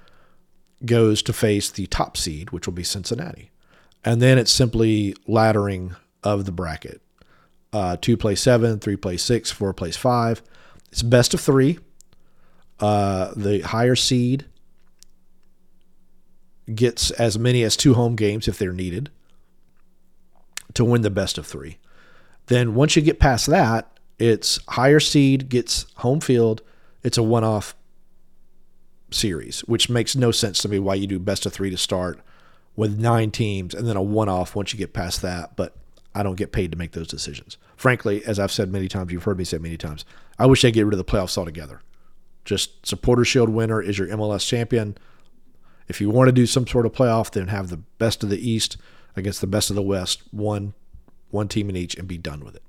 goes 0.84 1.21
to 1.23 1.34
face 1.34 1.69
the 1.69 1.86
top 1.86 2.17
seed, 2.17 2.49
which 2.49 2.65
will 2.65 2.73
be 2.73 2.84
Cincinnati. 2.84 3.51
And 4.03 4.19
then 4.19 4.39
it's 4.39 4.51
simply 4.51 5.13
laddering 5.27 5.95
of 6.28 6.46
the 6.46 6.52
bracket. 6.52 7.02
Uh, 7.74 7.98
two 8.00 8.18
plays 8.18 8.40
seven, 8.40 8.80
three 8.80 8.96
plays 8.96 9.22
six, 9.22 9.52
four 9.52 9.74
plays 9.74 9.98
five. 9.98 10.42
It's 10.92 11.02
best 11.02 11.34
of 11.34 11.42
three. 11.42 11.80
Uh, 12.80 13.34
the 13.36 13.62
higher 13.62 13.96
seed 13.96 14.46
gets 16.74 17.12
as 17.12 17.40
many 17.40 17.63
as 17.63 17.76
two 17.76 17.94
home 17.94 18.16
games 18.16 18.48
if 18.48 18.58
they're 18.58 18.74
needed 18.74 19.10
to 20.74 20.86
win 20.86 21.02
the 21.02 21.10
best 21.10 21.38
of 21.38 21.46
three. 21.48 21.78
Then 22.48 22.76
once 22.76 22.96
you 22.96 23.02
get 23.02 23.20
past 23.20 23.48
that, 23.48 24.00
it's 24.20 24.60
higher 24.70 25.00
seed 25.00 25.50
gets 25.50 25.86
home 25.98 26.20
field. 26.20 26.62
It's 27.04 27.18
a 27.18 27.24
one 27.24 27.44
off 27.44 27.76
series, 29.12 29.62
which 29.62 29.90
makes 29.90 30.16
no 30.16 30.32
sense 30.32 30.62
to 30.62 30.70
me 30.70 30.80
why 30.80 30.96
you 30.96 31.08
do 31.08 31.20
best 31.20 31.46
of 31.46 31.54
three 31.54 31.70
to 31.70 31.78
start 31.78 32.20
with 32.76 33.00
nine 33.00 33.32
teams 33.32 33.74
and 33.74 33.88
then 33.88 33.98
a 33.98 34.02
one 34.02 34.30
off 34.30 34.56
once 34.56 34.74
you 34.74 34.80
get 34.80 34.94
past 34.94 35.22
that. 35.22 35.56
But 35.56 35.76
I 36.17 36.23
don't 36.23 36.36
get 36.36 36.51
paid 36.51 36.71
to 36.71 36.77
make 36.77 36.93
those 36.93 37.08
decisions. 37.08 37.58
Frankly, 37.75 38.25
as 38.25 38.39
I've 38.39 38.51
said 38.51 38.71
many 38.71 38.88
times, 38.88 39.12
you've 39.12 39.23
heard 39.23 39.38
me 39.38 39.43
say 39.43 39.60
many 39.60 39.77
times, 39.77 40.03
I 40.39 40.47
wish 40.47 40.63
they 40.63 40.71
get 40.71 40.86
rid 40.86 40.93
of 40.93 40.97
the 40.97 41.06
playoffs 41.06 41.38
altogether. 41.38 41.82
Just 42.43 42.86
supporter 42.88 43.23
shield 43.23 43.49
winner 43.49 43.82
is 43.82 43.99
your 43.99 44.08
MLS 44.08 44.47
champion. 44.47 44.97
If 45.88 46.01
you 46.01 46.10
want 46.10 46.27
to 46.27 46.32
do 46.32 46.47
some 46.47 46.65
sort 46.65 46.88
of 46.88 46.93
playoff, 46.93 47.30
then 47.30 47.49
have 47.49 47.69
the 47.69 47.77
best 47.77 48.23
of 48.23 48.30
the 48.30 48.49
East 48.49 48.77
against 49.15 49.41
the 49.41 49.47
best 49.47 49.69
of 49.69 49.75
the 49.75 49.82
West, 49.84 50.23
one 50.32 50.73
one 51.30 51.49
team 51.49 51.69
in 51.69 51.75
each, 51.75 51.95
and 51.95 52.08
be 52.08 52.17
done 52.17 52.43
with 52.43 52.56
it. 52.56 52.63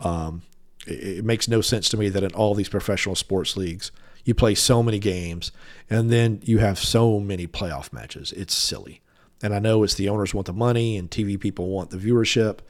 Um, 0.00 0.42
it, 0.86 1.18
it 1.18 1.24
makes 1.24 1.48
no 1.48 1.60
sense 1.60 1.88
to 1.90 1.96
me 1.96 2.08
that 2.10 2.24
in 2.24 2.34
all 2.34 2.54
these 2.54 2.68
professional 2.68 3.14
sports 3.14 3.56
leagues, 3.56 3.92
you 4.24 4.34
play 4.34 4.54
so 4.54 4.82
many 4.82 4.98
games 4.98 5.52
and 5.88 6.10
then 6.10 6.40
you 6.42 6.58
have 6.58 6.78
so 6.78 7.20
many 7.20 7.46
playoff 7.46 7.92
matches. 7.92 8.32
It's 8.32 8.54
silly. 8.54 9.00
And 9.42 9.54
I 9.54 9.58
know 9.58 9.82
it's 9.82 9.94
the 9.94 10.08
owners 10.08 10.32
want 10.32 10.46
the 10.46 10.52
money 10.52 10.96
and 10.96 11.10
TV 11.10 11.38
people 11.38 11.68
want 11.68 11.90
the 11.90 11.96
viewership 11.96 12.60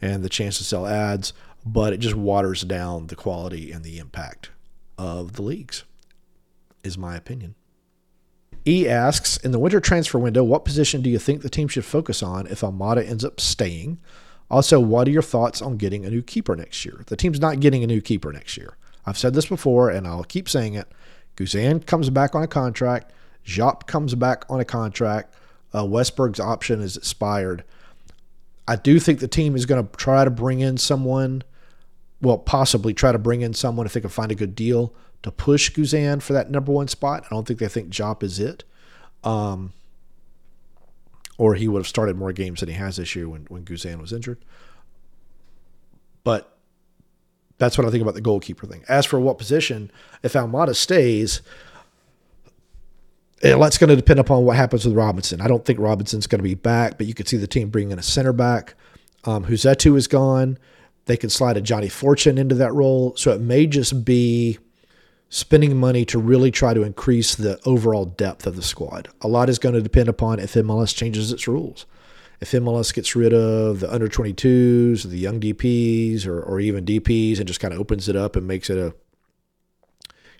and 0.00 0.22
the 0.22 0.28
chance 0.28 0.58
to 0.58 0.64
sell 0.64 0.86
ads, 0.86 1.32
but 1.64 1.92
it 1.92 1.98
just 1.98 2.14
waters 2.14 2.62
down 2.62 3.06
the 3.06 3.16
quality 3.16 3.72
and 3.72 3.84
the 3.84 3.98
impact 3.98 4.50
of 4.96 5.34
the 5.34 5.42
leagues, 5.42 5.84
is 6.82 6.98
my 6.98 7.16
opinion. 7.16 7.54
E 8.66 8.88
asks 8.88 9.36
In 9.38 9.52
the 9.52 9.58
winter 9.58 9.80
transfer 9.80 10.18
window, 10.18 10.44
what 10.44 10.64
position 10.64 11.00
do 11.00 11.10
you 11.10 11.18
think 11.18 11.42
the 11.42 11.48
team 11.48 11.68
should 11.68 11.84
focus 11.84 12.22
on 12.22 12.46
if 12.48 12.60
Almada 12.60 13.08
ends 13.08 13.24
up 13.24 13.40
staying? 13.40 13.98
Also, 14.50 14.80
what 14.80 15.06
are 15.06 15.10
your 15.10 15.22
thoughts 15.22 15.60
on 15.60 15.76
getting 15.76 16.04
a 16.04 16.10
new 16.10 16.22
keeper 16.22 16.56
next 16.56 16.84
year? 16.84 17.04
The 17.06 17.16
team's 17.16 17.40
not 17.40 17.60
getting 17.60 17.84
a 17.84 17.86
new 17.86 18.00
keeper 18.00 18.32
next 18.32 18.56
year. 18.56 18.76
I've 19.06 19.18
said 19.18 19.34
this 19.34 19.46
before 19.46 19.90
and 19.90 20.06
I'll 20.06 20.24
keep 20.24 20.48
saying 20.48 20.74
it. 20.74 20.88
Guzan 21.36 21.86
comes 21.86 22.10
back 22.10 22.34
on 22.34 22.42
a 22.42 22.48
contract. 22.48 23.12
Diop 23.44 23.86
comes 23.86 24.14
back 24.14 24.44
on 24.48 24.60
a 24.60 24.64
contract. 24.64 25.34
Uh, 25.72 25.84
Westberg's 25.84 26.40
option 26.40 26.80
is 26.80 26.96
expired. 26.96 27.64
I 28.66 28.76
do 28.76 28.98
think 28.98 29.20
the 29.20 29.28
team 29.28 29.56
is 29.56 29.66
going 29.66 29.86
to 29.86 29.96
try 29.96 30.24
to 30.24 30.30
bring 30.30 30.60
in 30.60 30.76
someone, 30.76 31.42
well, 32.20 32.38
possibly 32.38 32.92
try 32.94 33.12
to 33.12 33.18
bring 33.18 33.40
in 33.40 33.54
someone 33.54 33.86
if 33.86 33.92
they 33.92 34.00
can 34.00 34.10
find 34.10 34.30
a 34.30 34.34
good 34.34 34.54
deal 34.54 34.94
to 35.22 35.30
push 35.30 35.70
Guzan 35.72 36.22
for 36.22 36.32
that 36.32 36.50
number 36.50 36.72
one 36.72 36.88
spot. 36.88 37.24
I 37.26 37.34
don't 37.34 37.46
think 37.46 37.60
they 37.60 37.68
think 37.68 37.90
Diop 37.90 38.22
is 38.22 38.38
it. 38.38 38.64
Um, 39.24 39.72
or 41.38 41.54
he 41.54 41.68
would 41.68 41.78
have 41.78 41.88
started 41.88 42.16
more 42.16 42.32
games 42.32 42.60
than 42.60 42.68
he 42.68 42.74
has 42.74 42.96
this 42.96 43.14
year 43.14 43.28
when, 43.28 43.46
when 43.48 43.64
Guzan 43.64 44.00
was 44.00 44.12
injured. 44.12 44.38
But 46.24 46.58
that's 47.58 47.78
what 47.78 47.86
I 47.86 47.90
think 47.90 48.02
about 48.02 48.14
the 48.14 48.20
goalkeeper 48.20 48.66
thing. 48.66 48.84
As 48.88 49.06
for 49.06 49.18
what 49.18 49.38
position, 49.38 49.90
if 50.22 50.32
Almada 50.32 50.74
stays, 50.74 51.40
that's 53.40 53.78
going 53.78 53.90
to 53.90 53.96
depend 53.96 54.20
upon 54.20 54.44
what 54.44 54.56
happens 54.56 54.84
with 54.84 54.94
Robinson. 54.94 55.40
I 55.40 55.48
don't 55.48 55.64
think 55.64 55.78
Robinson's 55.78 56.26
going 56.26 56.40
to 56.40 56.44
be 56.44 56.54
back, 56.54 56.98
but 56.98 57.06
you 57.06 57.14
could 57.14 57.28
see 57.28 57.36
the 57.36 57.46
team 57.46 57.70
bringing 57.70 57.92
in 57.92 57.98
a 57.98 58.02
center 58.02 58.32
back. 58.32 58.74
Um, 59.24 59.44
Rossetto 59.44 59.96
is 59.96 60.06
gone. 60.06 60.58
They 61.06 61.16
can 61.16 61.30
slide 61.30 61.56
Ajani 61.56 61.90
Fortune 61.90 62.38
into 62.38 62.54
that 62.56 62.72
role. 62.74 63.14
So 63.16 63.32
it 63.32 63.40
may 63.40 63.66
just 63.66 64.04
be 64.04 64.58
spending 65.30 65.76
money 65.76 66.04
to 66.06 66.18
really 66.18 66.50
try 66.50 66.74
to 66.74 66.82
increase 66.82 67.34
the 67.34 67.60
overall 67.64 68.06
depth 68.06 68.46
of 68.46 68.56
the 68.56 68.62
squad. 68.62 69.08
A 69.20 69.28
lot 69.28 69.48
is 69.48 69.58
going 69.58 69.74
to 69.74 69.82
depend 69.82 70.08
upon 70.08 70.38
if 70.38 70.54
MLS 70.54 70.94
changes 70.94 71.32
its 71.32 71.46
rules. 71.46 71.86
If 72.40 72.52
MLS 72.52 72.94
gets 72.94 73.16
rid 73.16 73.34
of 73.34 73.80
the 73.80 73.92
under 73.92 74.08
22s, 74.08 75.02
the 75.04 75.18
young 75.18 75.40
DPs, 75.40 76.24
or, 76.26 76.40
or 76.40 76.60
even 76.60 76.84
DPs 76.84 77.38
and 77.38 77.48
just 77.48 77.60
kind 77.60 77.74
of 77.74 77.80
opens 77.80 78.08
it 78.08 78.16
up 78.16 78.36
and 78.36 78.46
makes 78.46 78.70
it 78.70 78.78
a 78.78 78.94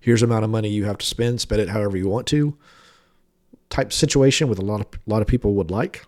here's 0.00 0.22
amount 0.22 0.44
of 0.44 0.50
money 0.50 0.68
you 0.68 0.84
have 0.84 0.98
to 0.98 1.06
spend, 1.06 1.40
spend 1.40 1.60
it 1.60 1.68
however 1.68 1.96
you 1.96 2.08
want 2.08 2.26
to 2.28 2.56
type 3.70 3.92
situation 3.92 4.48
with 4.48 4.58
a 4.58 4.64
lot 4.64 4.80
of 4.80 4.86
a 5.06 5.10
lot 5.10 5.22
of 5.22 5.28
people 5.28 5.54
would 5.54 5.70
like, 5.70 6.04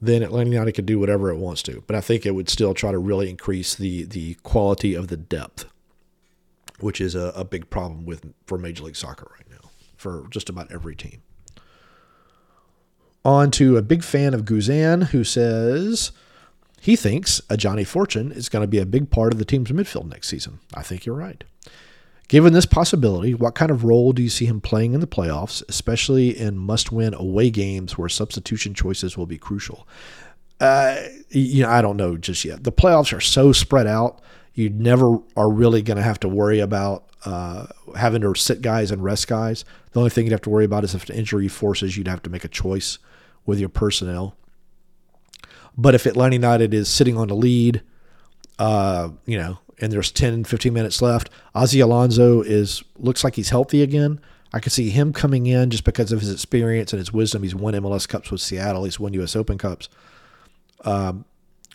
then 0.00 0.22
Atlanta 0.22 0.50
United 0.50 0.72
could 0.72 0.86
do 0.86 0.98
whatever 0.98 1.30
it 1.30 1.36
wants 1.36 1.62
to. 1.64 1.82
But 1.86 1.96
I 1.96 2.00
think 2.00 2.24
it 2.24 2.34
would 2.34 2.48
still 2.48 2.74
try 2.74 2.92
to 2.92 2.98
really 2.98 3.30
increase 3.30 3.74
the 3.74 4.04
the 4.04 4.34
quality 4.42 4.94
of 4.94 5.08
the 5.08 5.16
depth 5.16 5.66
which 6.80 7.00
is 7.00 7.14
a, 7.14 7.32
a 7.34 7.44
big 7.44 7.70
problem 7.70 8.04
with 8.04 8.32
for 8.46 8.58
Major 8.58 8.84
League 8.84 8.96
Soccer 8.96 9.30
right 9.32 9.48
now 9.50 9.70
for 9.96 10.26
just 10.30 10.48
about 10.48 10.70
every 10.72 10.94
team. 10.94 11.22
On 13.24 13.50
to 13.52 13.76
a 13.76 13.82
big 13.82 14.04
fan 14.04 14.34
of 14.34 14.44
Guzan 14.44 15.04
who 15.04 15.24
says 15.24 16.12
he 16.80 16.94
thinks 16.94 17.40
Ajani 17.48 17.86
Fortune 17.86 18.30
is 18.32 18.48
going 18.48 18.62
to 18.62 18.68
be 18.68 18.78
a 18.78 18.86
big 18.86 19.10
part 19.10 19.32
of 19.32 19.38
the 19.38 19.44
team's 19.46 19.70
midfield 19.70 20.10
next 20.10 20.28
season. 20.28 20.60
I 20.74 20.82
think 20.82 21.06
you're 21.06 21.16
right. 21.16 21.42
Given 22.28 22.52
this 22.52 22.66
possibility, 22.66 23.34
what 23.34 23.54
kind 23.54 23.70
of 23.70 23.84
role 23.84 24.12
do 24.12 24.22
you 24.22 24.30
see 24.30 24.46
him 24.46 24.60
playing 24.60 24.94
in 24.94 25.00
the 25.00 25.06
playoffs, 25.06 25.62
especially 25.68 26.36
in 26.36 26.56
must 26.56 26.90
win 26.90 27.14
away 27.14 27.50
games 27.50 27.98
where 27.98 28.08
substitution 28.08 28.72
choices 28.74 29.16
will 29.16 29.26
be 29.26 29.38
crucial? 29.38 29.86
Uh, 30.58 30.96
you 31.28 31.62
know, 31.62 31.68
I 31.68 31.82
don't 31.82 31.96
know 31.96 32.16
just 32.16 32.44
yet. 32.44 32.64
The 32.64 32.72
playoffs 32.72 33.16
are 33.16 33.20
so 33.20 33.52
spread 33.52 33.86
out 33.86 34.22
you 34.54 34.70
never 34.70 35.18
are 35.36 35.50
really 35.50 35.82
going 35.82 35.96
to 35.96 36.02
have 36.02 36.20
to 36.20 36.28
worry 36.28 36.60
about 36.60 37.04
uh, 37.24 37.66
having 37.96 38.22
to 38.22 38.34
sit 38.34 38.62
guys 38.62 38.90
and 38.90 39.02
rest 39.02 39.26
guys. 39.26 39.64
The 39.92 39.98
only 39.98 40.10
thing 40.10 40.24
you'd 40.24 40.32
have 40.32 40.42
to 40.42 40.50
worry 40.50 40.64
about 40.64 40.84
is 40.84 40.94
if 40.94 41.08
an 41.10 41.16
injury 41.16 41.48
forces 41.48 41.96
you 41.96 42.04
to 42.04 42.10
have 42.10 42.22
to 42.22 42.30
make 42.30 42.44
a 42.44 42.48
choice 42.48 42.98
with 43.44 43.58
your 43.58 43.68
personnel. 43.68 44.36
But 45.76 45.96
if 45.96 46.06
Atlanta 46.06 46.36
United 46.36 46.72
is 46.72 46.88
sitting 46.88 47.16
on 47.16 47.28
the 47.28 47.34
lead, 47.34 47.82
uh, 48.60 49.10
you 49.26 49.36
know, 49.36 49.58
and 49.80 49.92
there's 49.92 50.10
10, 50.10 50.44
15 50.44 50.72
minutes 50.72 51.02
left, 51.02 51.30
Ozzie 51.54 51.80
Alonso 51.80 52.42
is 52.42 52.82
looks 52.98 53.24
like 53.24 53.34
he's 53.34 53.50
healthy 53.50 53.82
again. 53.82 54.20
I 54.52 54.60
could 54.60 54.72
see 54.72 54.90
him 54.90 55.12
coming 55.12 55.46
in 55.46 55.70
just 55.70 55.84
because 55.84 56.12
of 56.12 56.20
his 56.20 56.32
experience 56.32 56.92
and 56.92 57.00
his 57.00 57.12
wisdom. 57.12 57.42
He's 57.42 57.56
won 57.56 57.74
MLS 57.74 58.08
Cups 58.08 58.30
with 58.30 58.40
Seattle. 58.40 58.84
He's 58.84 59.00
won 59.00 59.12
U.S. 59.14 59.34
Open 59.34 59.58
Cups. 59.58 59.88
Um, 60.84 61.24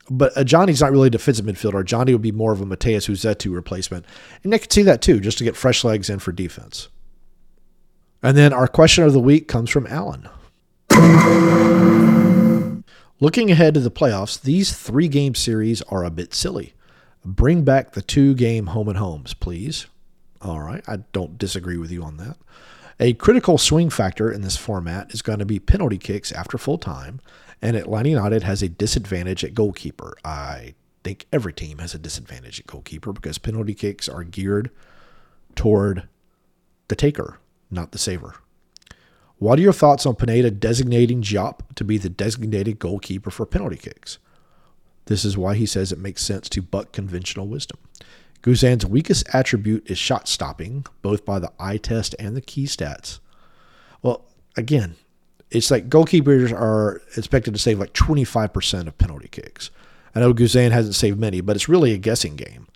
but 0.09 0.35
uh, 0.37 0.43
Johnny's 0.43 0.81
not 0.81 0.91
really 0.91 1.07
a 1.07 1.11
defensive 1.11 1.45
midfielder. 1.45 1.83
Johnny 1.83 2.13
would 2.13 2.21
be 2.21 2.31
more 2.31 2.53
of 2.53 2.61
a 2.61 2.65
Matheus 2.65 3.09
Rossetto 3.09 3.53
replacement. 3.53 4.05
And 4.43 4.53
I 4.53 4.57
could 4.57 4.71
see 4.71 4.83
that 4.83 5.01
too, 5.01 5.19
just 5.19 5.37
to 5.39 5.43
get 5.43 5.57
fresh 5.57 5.83
legs 5.83 6.09
in 6.09 6.19
for 6.19 6.31
defense. 6.31 6.87
And 8.23 8.37
then 8.37 8.53
our 8.53 8.67
question 8.67 9.03
of 9.03 9.13
the 9.13 9.19
week 9.19 9.47
comes 9.47 9.69
from 9.69 9.87
Alan. 9.87 10.29
Looking 13.19 13.51
ahead 13.51 13.73
to 13.73 13.79
the 13.81 13.91
playoffs, 13.91 14.41
these 14.41 14.71
three 14.75 15.07
game 15.07 15.35
series 15.35 15.81
are 15.83 16.03
a 16.03 16.09
bit 16.09 16.33
silly. 16.33 16.73
Bring 17.35 17.63
back 17.63 17.91
the 17.91 18.01
two 18.01 18.33
game 18.33 18.67
home 18.67 18.87
and 18.87 18.97
homes, 18.97 19.35
please. 19.35 19.85
All 20.41 20.61
right, 20.61 20.83
I 20.87 20.97
don't 21.11 21.37
disagree 21.37 21.77
with 21.77 21.91
you 21.91 22.01
on 22.01 22.17
that. 22.17 22.37
A 22.99 23.13
critical 23.13 23.59
swing 23.59 23.91
factor 23.91 24.31
in 24.31 24.41
this 24.41 24.57
format 24.57 25.13
is 25.13 25.21
going 25.21 25.37
to 25.37 25.45
be 25.45 25.59
penalty 25.59 25.99
kicks 25.99 26.31
after 26.31 26.57
full 26.57 26.79
time, 26.79 27.21
and 27.61 27.77
Atlanta 27.77 28.09
United 28.09 28.41
has 28.43 28.63
a 28.63 28.67
disadvantage 28.67 29.43
at 29.43 29.53
goalkeeper. 29.53 30.17
I 30.25 30.73
think 31.03 31.27
every 31.31 31.53
team 31.53 31.77
has 31.77 31.93
a 31.93 31.99
disadvantage 31.99 32.59
at 32.59 32.67
goalkeeper 32.67 33.13
because 33.13 33.37
penalty 33.37 33.75
kicks 33.75 34.09
are 34.09 34.23
geared 34.23 34.71
toward 35.55 36.07
the 36.87 36.95
taker, 36.95 37.37
not 37.69 37.91
the 37.91 37.99
saver. 37.99 38.35
What 39.37 39.59
are 39.59 39.61
your 39.61 39.71
thoughts 39.71 40.07
on 40.07 40.15
Pineda 40.15 40.49
designating 40.49 41.21
Diop 41.21 41.75
to 41.75 41.83
be 41.83 41.99
the 41.99 42.09
designated 42.09 42.79
goalkeeper 42.79 43.29
for 43.29 43.45
penalty 43.45 43.77
kicks? 43.77 44.17
This 45.09 45.25
is 45.25 45.35
why 45.35 45.55
he 45.55 45.65
says 45.65 45.91
it 45.91 45.97
makes 45.97 46.21
sense 46.21 46.47
to 46.49 46.61
buck 46.61 46.91
conventional 46.91 47.47
wisdom. 47.47 47.79
Guzan's 48.43 48.85
weakest 48.85 49.27
attribute 49.33 49.89
is 49.89 49.97
shot 49.97 50.27
stopping, 50.27 50.85
both 51.01 51.25
by 51.25 51.39
the 51.39 51.51
eye 51.59 51.77
test 51.77 52.13
and 52.19 52.37
the 52.37 52.41
key 52.41 52.65
stats. 52.65 53.19
Well, 54.03 54.23
again, 54.55 54.97
it's 55.49 55.71
like 55.71 55.89
goalkeepers 55.89 56.53
are 56.53 57.01
expected 57.17 57.55
to 57.55 57.59
save 57.59 57.79
like 57.79 57.93
25% 57.93 58.85
of 58.85 58.99
penalty 58.99 59.29
kicks. 59.29 59.71
I 60.13 60.19
know 60.19 60.31
Guzan 60.31 60.69
hasn't 60.69 60.93
saved 60.93 61.19
many, 61.19 61.41
but 61.41 61.55
it's 61.55 61.67
really 61.67 61.91
a 61.91 61.97
guessing 61.97 62.35
game. 62.35 62.67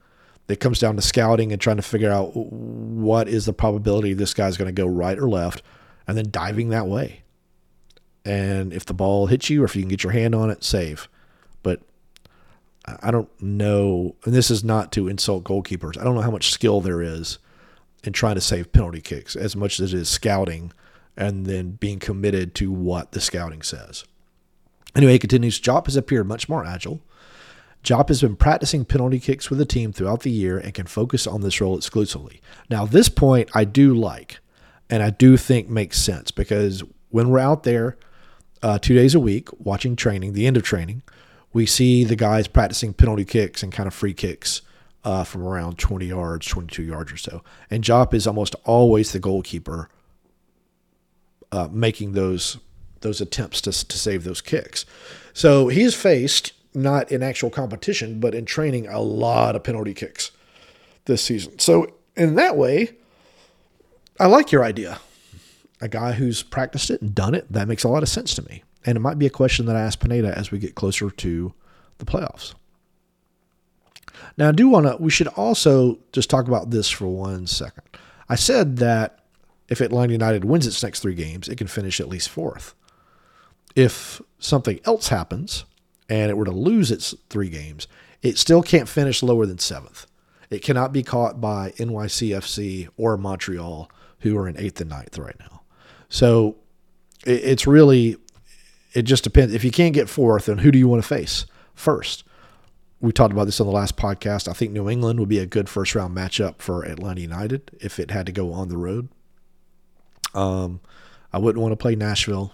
It 0.48 0.60
comes 0.60 0.80
down 0.80 0.96
to 0.96 1.04
scouting 1.04 1.52
and 1.52 1.62
trying 1.62 1.78
to 1.78 1.84
figure 1.84 2.12
out 2.12 2.36
what 2.36 3.28
is 3.28 3.46
the 3.46 3.54
probability 3.54 4.13
this 4.13 4.34
guy's 4.34 4.58
going 4.58 4.74
to 4.74 4.82
go 4.82 4.88
right 4.88 5.19
or 5.19 5.30
left, 5.30 5.62
and 6.08 6.17
then 6.17 6.32
diving 6.32 6.69
that 6.69 6.88
way. 6.88 7.22
And 8.26 8.74
if 8.74 8.86
the 8.86 8.96
ball 8.96 9.28
hits 9.28 9.52
you, 9.52 9.62
or 9.62 9.65
if 9.65 9.76
you 9.76 9.84
can 9.84 9.89
get 9.89 10.04
your 10.04 10.13
hand 10.13 10.34
on 10.34 10.50
it, 10.50 10.63
save. 10.63 11.08
I 12.86 13.12
don't 13.12 13.30
know, 13.41 14.15
and 14.26 14.34
this 14.34 14.52
is 14.52 14.63
not 14.63 14.91
to 14.93 15.08
insult 15.08 15.46
goalkeepers. 15.46 15.98
I 15.98 16.04
don't 16.04 16.15
know 16.15 16.22
how 16.22 16.32
much 16.32 16.52
skill 16.52 16.82
there 16.82 17.02
is 17.02 17.39
in 18.04 18.12
trying 18.12 18.36
to 18.36 18.41
save 18.41 18.74
penalty 18.74 19.00
kicks 19.00 19.36
as 19.36 19.56
much 19.56 19.80
as 19.80 19.93
it 19.93 20.00
is 20.00 20.10
scouting 20.10 20.74
and 21.15 21.46
then 21.46 21.72
being 21.72 22.00
committed 22.00 22.54
to 22.56 22.72
what 22.72 23.13
the 23.13 23.22
scouting 23.22 23.62
says. 23.62 24.04
Anyway, 24.96 25.13
he 25.13 25.19
continues 25.19 25.60
Diop 25.60 25.86
has 25.86 25.96
appeared 25.96 26.28
much 26.28 26.50
more 26.50 26.65
agile. 26.65 27.02
Diop 27.84 28.10
has 28.10 28.22
been 28.22 28.36
practicing 28.36 28.86
penalty 28.86 29.19
kicks 29.19 29.50
with 29.50 29.60
the 29.60 29.65
team 29.65 29.91
throughout 29.91 30.22
the 30.22 30.32
year 30.32 30.58
and 30.58 30.74
can 30.74 30.86
focus 30.86 31.28
on 31.28 31.41
this 31.41 31.60
role 31.60 31.78
exclusively. 31.78 32.41
Now, 32.69 32.86
this 32.86 33.10
point 33.10 33.50
I 33.54 33.65
do 33.65 33.93
like, 33.93 34.39
and 34.89 35.02
I 35.02 35.10
do 35.10 35.38
think 35.38 35.69
makes 35.69 36.00
sense 36.00 36.32
because 36.32 36.84
when 37.10 37.30
we're 37.30 37.39
out 37.39 37.63
there 37.63 37.98
uh, 38.62 38.80
two 38.80 38.93
days 38.93 39.15
a 39.15 39.19
week 39.19 39.50
watching 39.60 39.96
training, 39.96 40.34
the 40.34 40.48
end 40.48 40.58
of 40.58 40.63
training, 40.63 41.02
we 41.54 41.66
see 41.66 42.04
the 42.04 42.16
guys 42.16 42.48
practicing 42.48 42.94
penalty 42.94 43.26
kicks 43.26 43.63
and 43.63 43.72
kind 43.72 43.88
of 43.88 43.94
free 43.94 44.13
kicks 44.13 44.62
uh, 45.04 45.24
from 45.24 45.44
around 45.44 45.78
20 45.78 46.08
yards, 46.08 46.48
22 46.48 46.84
yards 46.84 47.12
or 47.12 47.18
so. 47.18 47.44
And 47.70 47.84
Diop 47.84 48.13
is 48.13 48.26
almost 48.26 48.56
always 48.66 49.12
the 49.12 49.20
goalkeeper 49.20 49.89
uh, 51.52 51.70
making 51.72 52.13
those 52.13 52.58
those 53.02 53.20
attempts 53.20 53.60
to, 53.60 53.72
to 53.72 53.98
save 54.00 54.24
those 54.24 54.39
kicks. 54.39 54.86
So 55.34 55.68
he's 55.68 55.94
faced 55.94 56.54
not 56.74 57.12
in 57.12 57.22
actual 57.22 57.50
competition, 57.50 58.22
but 58.22 58.34
in 58.34 58.46
training 58.46 58.88
a 58.88 59.02
lot 59.02 59.58
of 59.58 59.63
penalty 59.63 59.94
kicks 59.94 60.32
this 61.06 61.22
season. 61.22 61.60
So 61.60 61.94
in 62.16 62.36
that 62.36 62.56
way, 62.56 62.96
I 64.20 64.28
like 64.28 64.52
your 64.52 64.63
idea. 64.63 65.00
A 65.82 65.89
guy 65.89 66.13
who's 66.13 66.44
practiced 66.44 66.89
it 66.89 67.02
and 67.02 67.13
done 67.13 67.36
it, 67.36 67.52
that 67.52 67.68
makes 67.68 67.84
a 67.84 67.89
lot 67.89 68.04
of 68.04 68.10
sense 68.10 68.34
to 68.36 68.42
me. 68.44 68.63
And 68.86 68.98
it 68.98 69.02
might 69.02 69.19
be 69.19 69.26
a 69.26 69.32
question 69.32 69.65
that 69.67 69.76
I 69.76 69.82
ask 69.82 70.00
Pineda 70.00 70.38
as 70.38 70.52
we 70.52 70.60
get 70.60 70.76
closer 70.76 71.10
to 71.10 71.54
the 71.98 72.06
playoffs. 72.06 72.54
Now, 74.38 74.50
I 74.50 74.52
do 74.52 74.67
want 74.67 74.86
to, 74.88 74.98
we 75.00 75.12
should 75.12 75.28
also 75.30 76.00
just 76.12 76.30
talk 76.30 76.48
about 76.48 76.69
this 76.69 76.89
for 76.89 77.08
one 77.08 77.48
second. 77.48 77.84
I 78.30 78.36
said 78.36 78.78
that 78.78 79.19
if 79.69 79.82
Atlanta 79.82 80.13
United 80.13 80.46
wins 80.46 80.67
its 80.67 80.84
next 80.84 81.00
three 81.00 81.15
games, 81.15 81.48
it 81.48 81.58
can 81.58 81.67
finish 81.67 82.00
at 82.00 82.10
least 82.10 82.30
fourth. 82.30 82.76
If 83.76 84.22
something 84.39 84.80
else 84.86 85.08
happens 85.08 85.65
and 86.10 86.30
it 86.30 86.38
were 86.38 86.46
to 86.46 86.52
lose 86.52 86.91
its 86.91 87.15
three 87.30 87.50
games, 87.50 87.88
it 88.22 88.38
still 88.38 88.62
can't 88.62 88.89
finish 88.89 89.24
lower 89.24 89.46
than 89.46 89.60
seventh. 89.60 90.06
It 90.50 90.62
cannot 90.62 90.93
be 90.93 91.04
caught 91.04 91.41
by 91.41 91.72
NYCFC 91.78 92.89
or 92.98 93.17
Montreal, 93.17 93.89
who 94.19 94.38
are 94.38 94.48
in 94.48 94.58
eighth 94.58 94.80
and 94.82 94.89
ninth 94.89 95.17
right 95.17 95.39
now. 95.39 95.62
So 96.10 96.58
it's 97.26 97.65
really, 97.65 98.17
it 98.94 99.04
just 99.04 99.24
depends. 99.24 99.54
If 99.54 99.64
you 99.64 99.72
can't 99.72 99.94
get 99.94 100.10
fourth, 100.10 100.46
then 100.46 100.60
who 100.60 100.72
do 100.72 100.78
you 100.78 100.88
want 100.88 101.02
to 101.02 101.08
face 101.08 101.46
first? 101.74 102.24
We 103.02 103.12
talked 103.12 103.34
about 103.34 103.46
this 103.46 103.60
on 103.60 103.68
the 103.68 103.74
last 103.74 103.98
podcast. 103.98 104.48
I 104.48 104.54
think 104.54 104.72
New 104.72 104.90
England 104.90 105.20
would 105.20 105.30
be 105.30 105.40
a 105.40 105.46
good 105.46 105.68
first 105.68 105.94
round 105.96 106.16
matchup 106.16 106.62
for 106.62 106.84
Atlanta 106.84 107.22
United 107.22 107.72
if 107.82 108.00
it 108.00 108.12
had 108.12 108.26
to 108.28 108.32
go 108.32 108.54
on 108.54 108.70
the 108.70 108.78
road. 108.78 109.10
Um, 110.34 110.80
I 111.34 111.40
wouldn't 111.40 111.62
want 111.62 111.74
to 111.74 111.78
play 111.78 111.96
Nashville. 111.96 112.54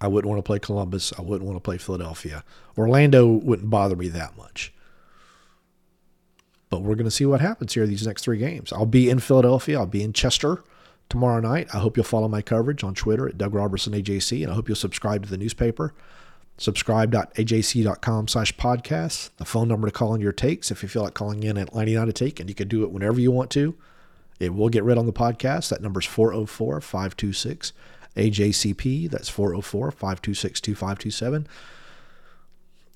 I 0.00 0.08
wouldn't 0.08 0.28
want 0.28 0.38
to 0.38 0.46
play 0.46 0.58
Columbus. 0.58 1.12
I 1.18 1.22
wouldn't 1.22 1.46
want 1.46 1.56
to 1.56 1.60
play 1.60 1.78
Philadelphia. 1.78 2.44
Orlando 2.78 3.26
wouldn't 3.26 3.70
bother 3.70 3.96
me 3.96 4.08
that 4.08 4.36
much. 4.36 4.72
But 6.70 6.82
we're 6.82 6.94
going 6.94 7.04
to 7.04 7.10
see 7.10 7.26
what 7.26 7.40
happens 7.40 7.74
here 7.74 7.86
these 7.86 8.06
next 8.06 8.22
three 8.24 8.38
games. 8.38 8.72
I'll 8.72 8.86
be 8.86 9.10
in 9.10 9.20
Philadelphia. 9.20 9.78
I'll 9.78 9.86
be 9.86 10.02
in 10.02 10.12
Chester 10.12 10.64
tomorrow 11.08 11.40
night. 11.40 11.68
I 11.72 11.78
hope 11.78 11.96
you'll 11.96 12.04
follow 12.04 12.28
my 12.28 12.42
coverage 12.42 12.82
on 12.84 12.94
Twitter 12.94 13.28
at 13.28 13.38
Doug 13.38 13.54
Roberson 13.54 13.92
AJC, 13.92 14.42
and 14.42 14.50
I 14.50 14.54
hope 14.54 14.68
you'll 14.68 14.76
subscribe 14.76 15.24
to 15.24 15.30
the 15.30 15.38
newspaper. 15.38 15.94
Subscribe.ajc.com 16.56 18.28
slash 18.28 18.56
podcast. 18.56 19.30
The 19.38 19.44
phone 19.44 19.68
number 19.68 19.88
to 19.88 19.92
call 19.92 20.14
in 20.14 20.20
your 20.20 20.32
takes 20.32 20.70
if 20.70 20.82
you 20.82 20.88
feel 20.88 21.02
like 21.02 21.14
calling 21.14 21.42
in 21.42 21.58
at 21.58 21.74
Lining 21.74 21.96
Out 21.96 22.08
a 22.08 22.12
Take, 22.12 22.38
and 22.38 22.48
you 22.48 22.54
can 22.54 22.68
do 22.68 22.84
it 22.84 22.92
whenever 22.92 23.20
you 23.20 23.32
want 23.32 23.50
to. 23.52 23.76
It 24.38 24.54
will 24.54 24.68
get 24.68 24.84
read 24.84 24.98
on 24.98 25.06
the 25.06 25.12
podcast. 25.12 25.68
That 25.70 25.82
number 25.82 26.00
is 26.00 26.06
404 26.06 26.80
526 26.80 27.72
AJCP. 28.16 29.10
That's 29.10 29.28
404 29.28 29.90
526 29.90 30.60
2527. 30.60 31.46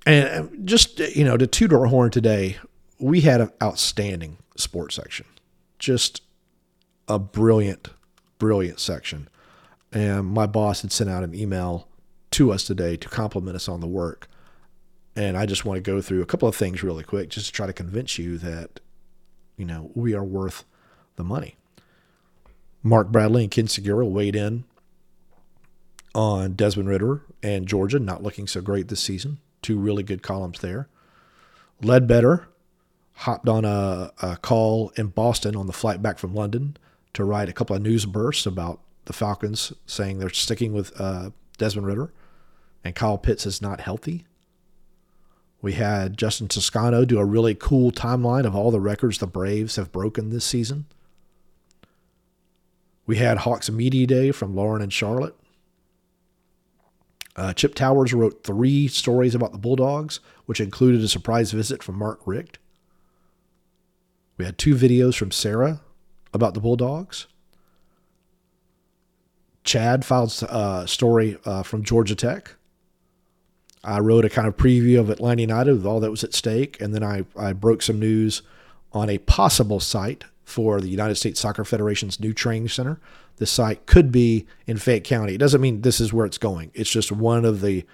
And 0.07 0.67
just, 0.67 0.99
you 1.01 1.25
know, 1.25 1.37
to 1.37 1.47
toot 1.47 1.73
our 1.73 1.87
horn 1.87 2.11
today, 2.11 2.59
we 2.99 3.21
had 3.23 3.41
an 3.41 3.53
outstanding 3.63 4.39
sports 4.57 4.95
section. 4.97 5.27
Just 5.79 6.23
a 7.09 7.19
brilliant, 7.19 7.89
brilliant 8.39 8.81
section. 8.81 9.29
And 9.93 10.27
my 10.27 10.47
boss 10.47 10.83
had 10.83 10.93
sent 10.93 11.11
out 11.11 11.25
an 11.25 11.35
email 11.35 11.89
to 12.33 12.53
us 12.53 12.65
today 12.65 12.97
to 12.97 13.09
compliment 13.09 13.57
us 13.57 13.69
on 13.69 13.81
the 13.81 13.87
work. 13.87 14.29
And 15.17 15.37
I 15.37 15.47
just 15.47 15.65
want 15.65 15.77
to 15.79 15.91
go 15.91 16.01
through 16.01 16.23
a 16.23 16.27
couple 16.27 16.49
of 16.49 16.55
things 16.55 16.83
really 16.83 17.03
quick 17.03 17.31
just 17.31 17.47
to 17.47 17.53
try 17.53 17.67
to 17.67 17.73
convince 17.73 18.19
you 18.19 18.39
that, 18.39 18.81
you 19.57 19.65
know, 19.65 19.91
we 19.95 20.15
are 20.15 20.25
worth 20.25 20.65
the 21.17 21.25
money. 21.25 21.57
Mark 22.83 23.11
Bradley 23.11 23.43
and 23.43 23.51
Ken 23.51 23.67
Sugiura 23.67 24.09
weighed 24.09 24.37
in 24.37 24.65
on 26.15 26.53
Desmond 26.53 26.89
Ridder 26.89 27.23
and 27.43 27.67
Georgia 27.67 27.99
not 27.99 28.23
looking 28.23 28.47
so 28.47 28.61
great 28.61 28.89
this 28.89 29.01
season. 29.01 29.39
Two 29.63 29.79
really 29.79 30.03
good 30.03 30.23
columns 30.23 30.61
there. 30.61 30.89
Ledbetter 31.83 32.49
hopped 33.13 33.49
on 33.49 33.65
a, 33.65 34.13
a 34.23 34.37
call 34.37 34.93
in 34.97 35.09
Boston 35.09 35.57
on 35.57 35.67
the 35.67 35.73
flight 35.73 36.01
back 36.01 36.19
from 36.19 36.35
London 36.35 36.77
to 37.19 37.25
write 37.25 37.49
a 37.49 37.53
couple 37.53 37.75
of 37.75 37.83
news 37.83 38.07
bursts 38.07 38.47
about 38.47 38.79
the 39.07 39.13
Falcons, 39.13 39.73
saying 39.87 40.21
they're 40.21 40.31
sticking 40.31 40.73
with 40.73 40.93
uh, 41.01 41.31
Desmond 41.59 41.89
Ridder 41.89 42.13
and 42.85 42.95
Kyle 42.95 43.19
Pitts 43.19 43.45
is 43.45 43.61
not 43.61 43.81
healthy. 43.81 44.25
We 45.61 45.73
had 45.73 46.17
Justin 46.17 46.47
Toscano 46.47 47.05
do 47.05 47.19
a 47.19 47.25
really 47.25 47.57
cool 47.57 47.91
timeline 47.91 48.45
of 48.45 48.55
all 48.55 48.71
the 48.71 48.79
records 48.79 49.19
the 49.19 49.27
Braves 49.27 49.75
have 49.75 49.91
broken 49.91 50.31
this 50.31 50.45
season. 50.45 50.87
We 53.05 53.17
had 53.17 53.39
Hawks 53.39 53.69
Media 53.69 54.07
Day 54.07 54.31
from 54.31 54.55
Lauren 54.55 54.81
and 54.81 54.93
Charlotte. 54.93 55.35
Uh, 57.35 57.53
Chip 57.53 57.75
Towers 57.75 58.15
wrote 58.15 58.45
three 58.45 58.87
stories 58.87 59.35
about 59.35 59.51
the 59.51 59.59
Bulldogs, 59.59 60.21
which 60.47 60.61
included 60.61 61.03
a 61.03 61.09
surprise 61.09 61.51
visit 61.51 61.83
from 61.83 61.99
Mark 61.99 62.21
Richt. 62.27 62.61
We 64.37 64.45
had 64.45 64.57
two 64.57 64.77
videos 64.77 65.17
from 65.17 65.33
Sarah 65.33 65.81
about 66.33 66.55
the 66.55 66.61
Bulldogs. 66.61 67.27
Chad 69.65 70.05
filed 70.05 70.43
a 70.49 70.85
story 70.87 71.39
uh, 71.45 71.63
from 71.63 71.83
Georgia 71.83 72.15
Tech. 72.15 72.55
I 73.85 74.01
wrote 74.01 74.25
a 74.25 74.31
kind 74.31 74.49
of 74.49 74.57
preview 74.57 74.99
of 74.99 75.11
Atlanta 75.11 75.43
United 75.43 75.73
with 75.73 75.87
all 75.87 76.01
that 76.01 76.11
was 76.11 76.25
at 76.25 76.35
stake, 76.35 76.81
and 76.81 76.95
then 76.95 77.05
I, 77.05 77.25
I 77.39 77.53
broke 77.53 77.83
some 77.83 77.99
news 77.99 78.43
on 78.93 79.11
a 79.11 79.19
possible 79.19 79.81
site 79.81 80.25
for 80.45 80.81
the 80.81 80.89
United 80.89 81.17
States 81.17 81.39
Soccer 81.41 81.65
Federation's 81.65 82.19
new 82.19 82.33
training 82.33 82.69
center. 82.69 82.99
The 83.37 83.47
site 83.47 83.87
could 83.87 84.11
be 84.11 84.47
in 84.67 84.79
Fayette 84.79 85.05
County. 85.05 85.35
It 85.35 85.39
doesn't 85.39 85.61
mean 85.61 85.83
this 85.83 86.01
is 86.01 86.13
where 86.13 86.27
it's 86.27 86.39
going. 86.39 86.71
It's 86.75 86.91
just 86.91 87.13
one 87.13 87.45
of 87.45 87.61
the, 87.61 87.85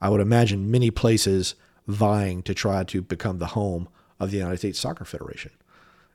I 0.00 0.08
would 0.08 0.20
imagine, 0.20 0.70
many 0.70 0.90
places 0.90 1.54
vying 1.86 2.42
to 2.42 2.54
try 2.54 2.84
to 2.84 3.00
become 3.00 3.38
the 3.38 3.46
home 3.46 3.88
of 4.18 4.30
the 4.30 4.38
United 4.38 4.58
States 4.58 4.80
Soccer 4.80 5.04
Federation. 5.04 5.52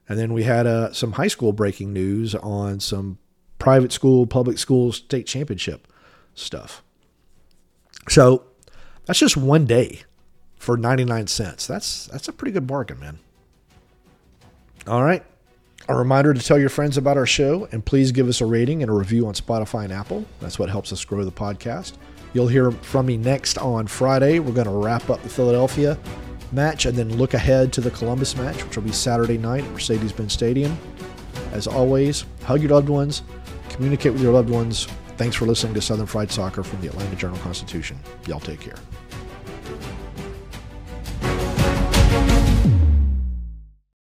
And 0.08 0.18
then 0.18 0.32
we 0.32 0.44
had 0.44 0.66
uh, 0.66 0.92
some 0.92 1.12
high 1.12 1.28
school 1.28 1.52
breaking 1.52 1.92
news 1.92 2.34
on 2.34 2.80
some 2.80 3.18
private 3.58 3.92
school, 3.92 4.26
public 4.26 4.58
school 4.58 4.92
state 4.92 5.26
championship 5.26 5.88
stuff. 6.34 6.82
So 8.08 8.44
that's 9.06 9.18
just 9.18 9.36
one 9.36 9.64
day 9.64 10.02
for 10.56 10.76
99 10.76 11.26
cents. 11.26 11.66
That's 11.66 12.06
that's 12.06 12.28
a 12.28 12.32
pretty 12.32 12.52
good 12.52 12.66
bargain, 12.66 13.00
man. 13.00 13.18
All 14.86 15.02
right. 15.02 15.24
A 15.88 15.94
reminder 15.94 16.34
to 16.34 16.40
tell 16.40 16.58
your 16.58 16.68
friends 16.68 16.96
about 16.96 17.16
our 17.16 17.26
show 17.26 17.68
and 17.70 17.84
please 17.84 18.10
give 18.10 18.28
us 18.28 18.40
a 18.40 18.46
rating 18.46 18.82
and 18.82 18.90
a 18.90 18.94
review 18.94 19.26
on 19.26 19.34
Spotify 19.34 19.84
and 19.84 19.92
Apple. 19.92 20.24
That's 20.40 20.58
what 20.58 20.68
helps 20.68 20.92
us 20.92 21.04
grow 21.04 21.24
the 21.24 21.30
podcast. 21.30 21.92
You'll 22.32 22.48
hear 22.48 22.70
from 22.70 23.06
me 23.06 23.16
next 23.16 23.56
on 23.58 23.86
Friday. 23.86 24.40
We're 24.40 24.52
going 24.52 24.66
to 24.66 24.72
wrap 24.72 25.08
up 25.10 25.22
the 25.22 25.28
Philadelphia 25.28 25.96
match 26.52 26.86
and 26.86 26.96
then 26.96 27.16
look 27.16 27.34
ahead 27.34 27.72
to 27.74 27.80
the 27.80 27.90
Columbus 27.90 28.36
match, 28.36 28.64
which 28.64 28.76
will 28.76 28.84
be 28.84 28.92
Saturday 28.92 29.38
night 29.38 29.64
at 29.64 29.70
Mercedes 29.70 30.12
Benz 30.12 30.32
Stadium. 30.32 30.76
As 31.52 31.66
always, 31.66 32.24
hug 32.44 32.60
your 32.60 32.70
loved 32.70 32.88
ones, 32.88 33.22
communicate 33.70 34.12
with 34.12 34.22
your 34.22 34.32
loved 34.32 34.50
ones. 34.50 34.86
Thanks 35.16 35.36
for 35.36 35.46
listening 35.46 35.74
to 35.74 35.80
Southern 35.80 36.06
Fried 36.06 36.30
Soccer 36.30 36.62
from 36.62 36.80
the 36.80 36.88
Atlanta 36.88 37.16
Journal 37.16 37.38
Constitution. 37.38 37.98
Y'all 38.26 38.40
take 38.40 38.60
care. 38.60 38.76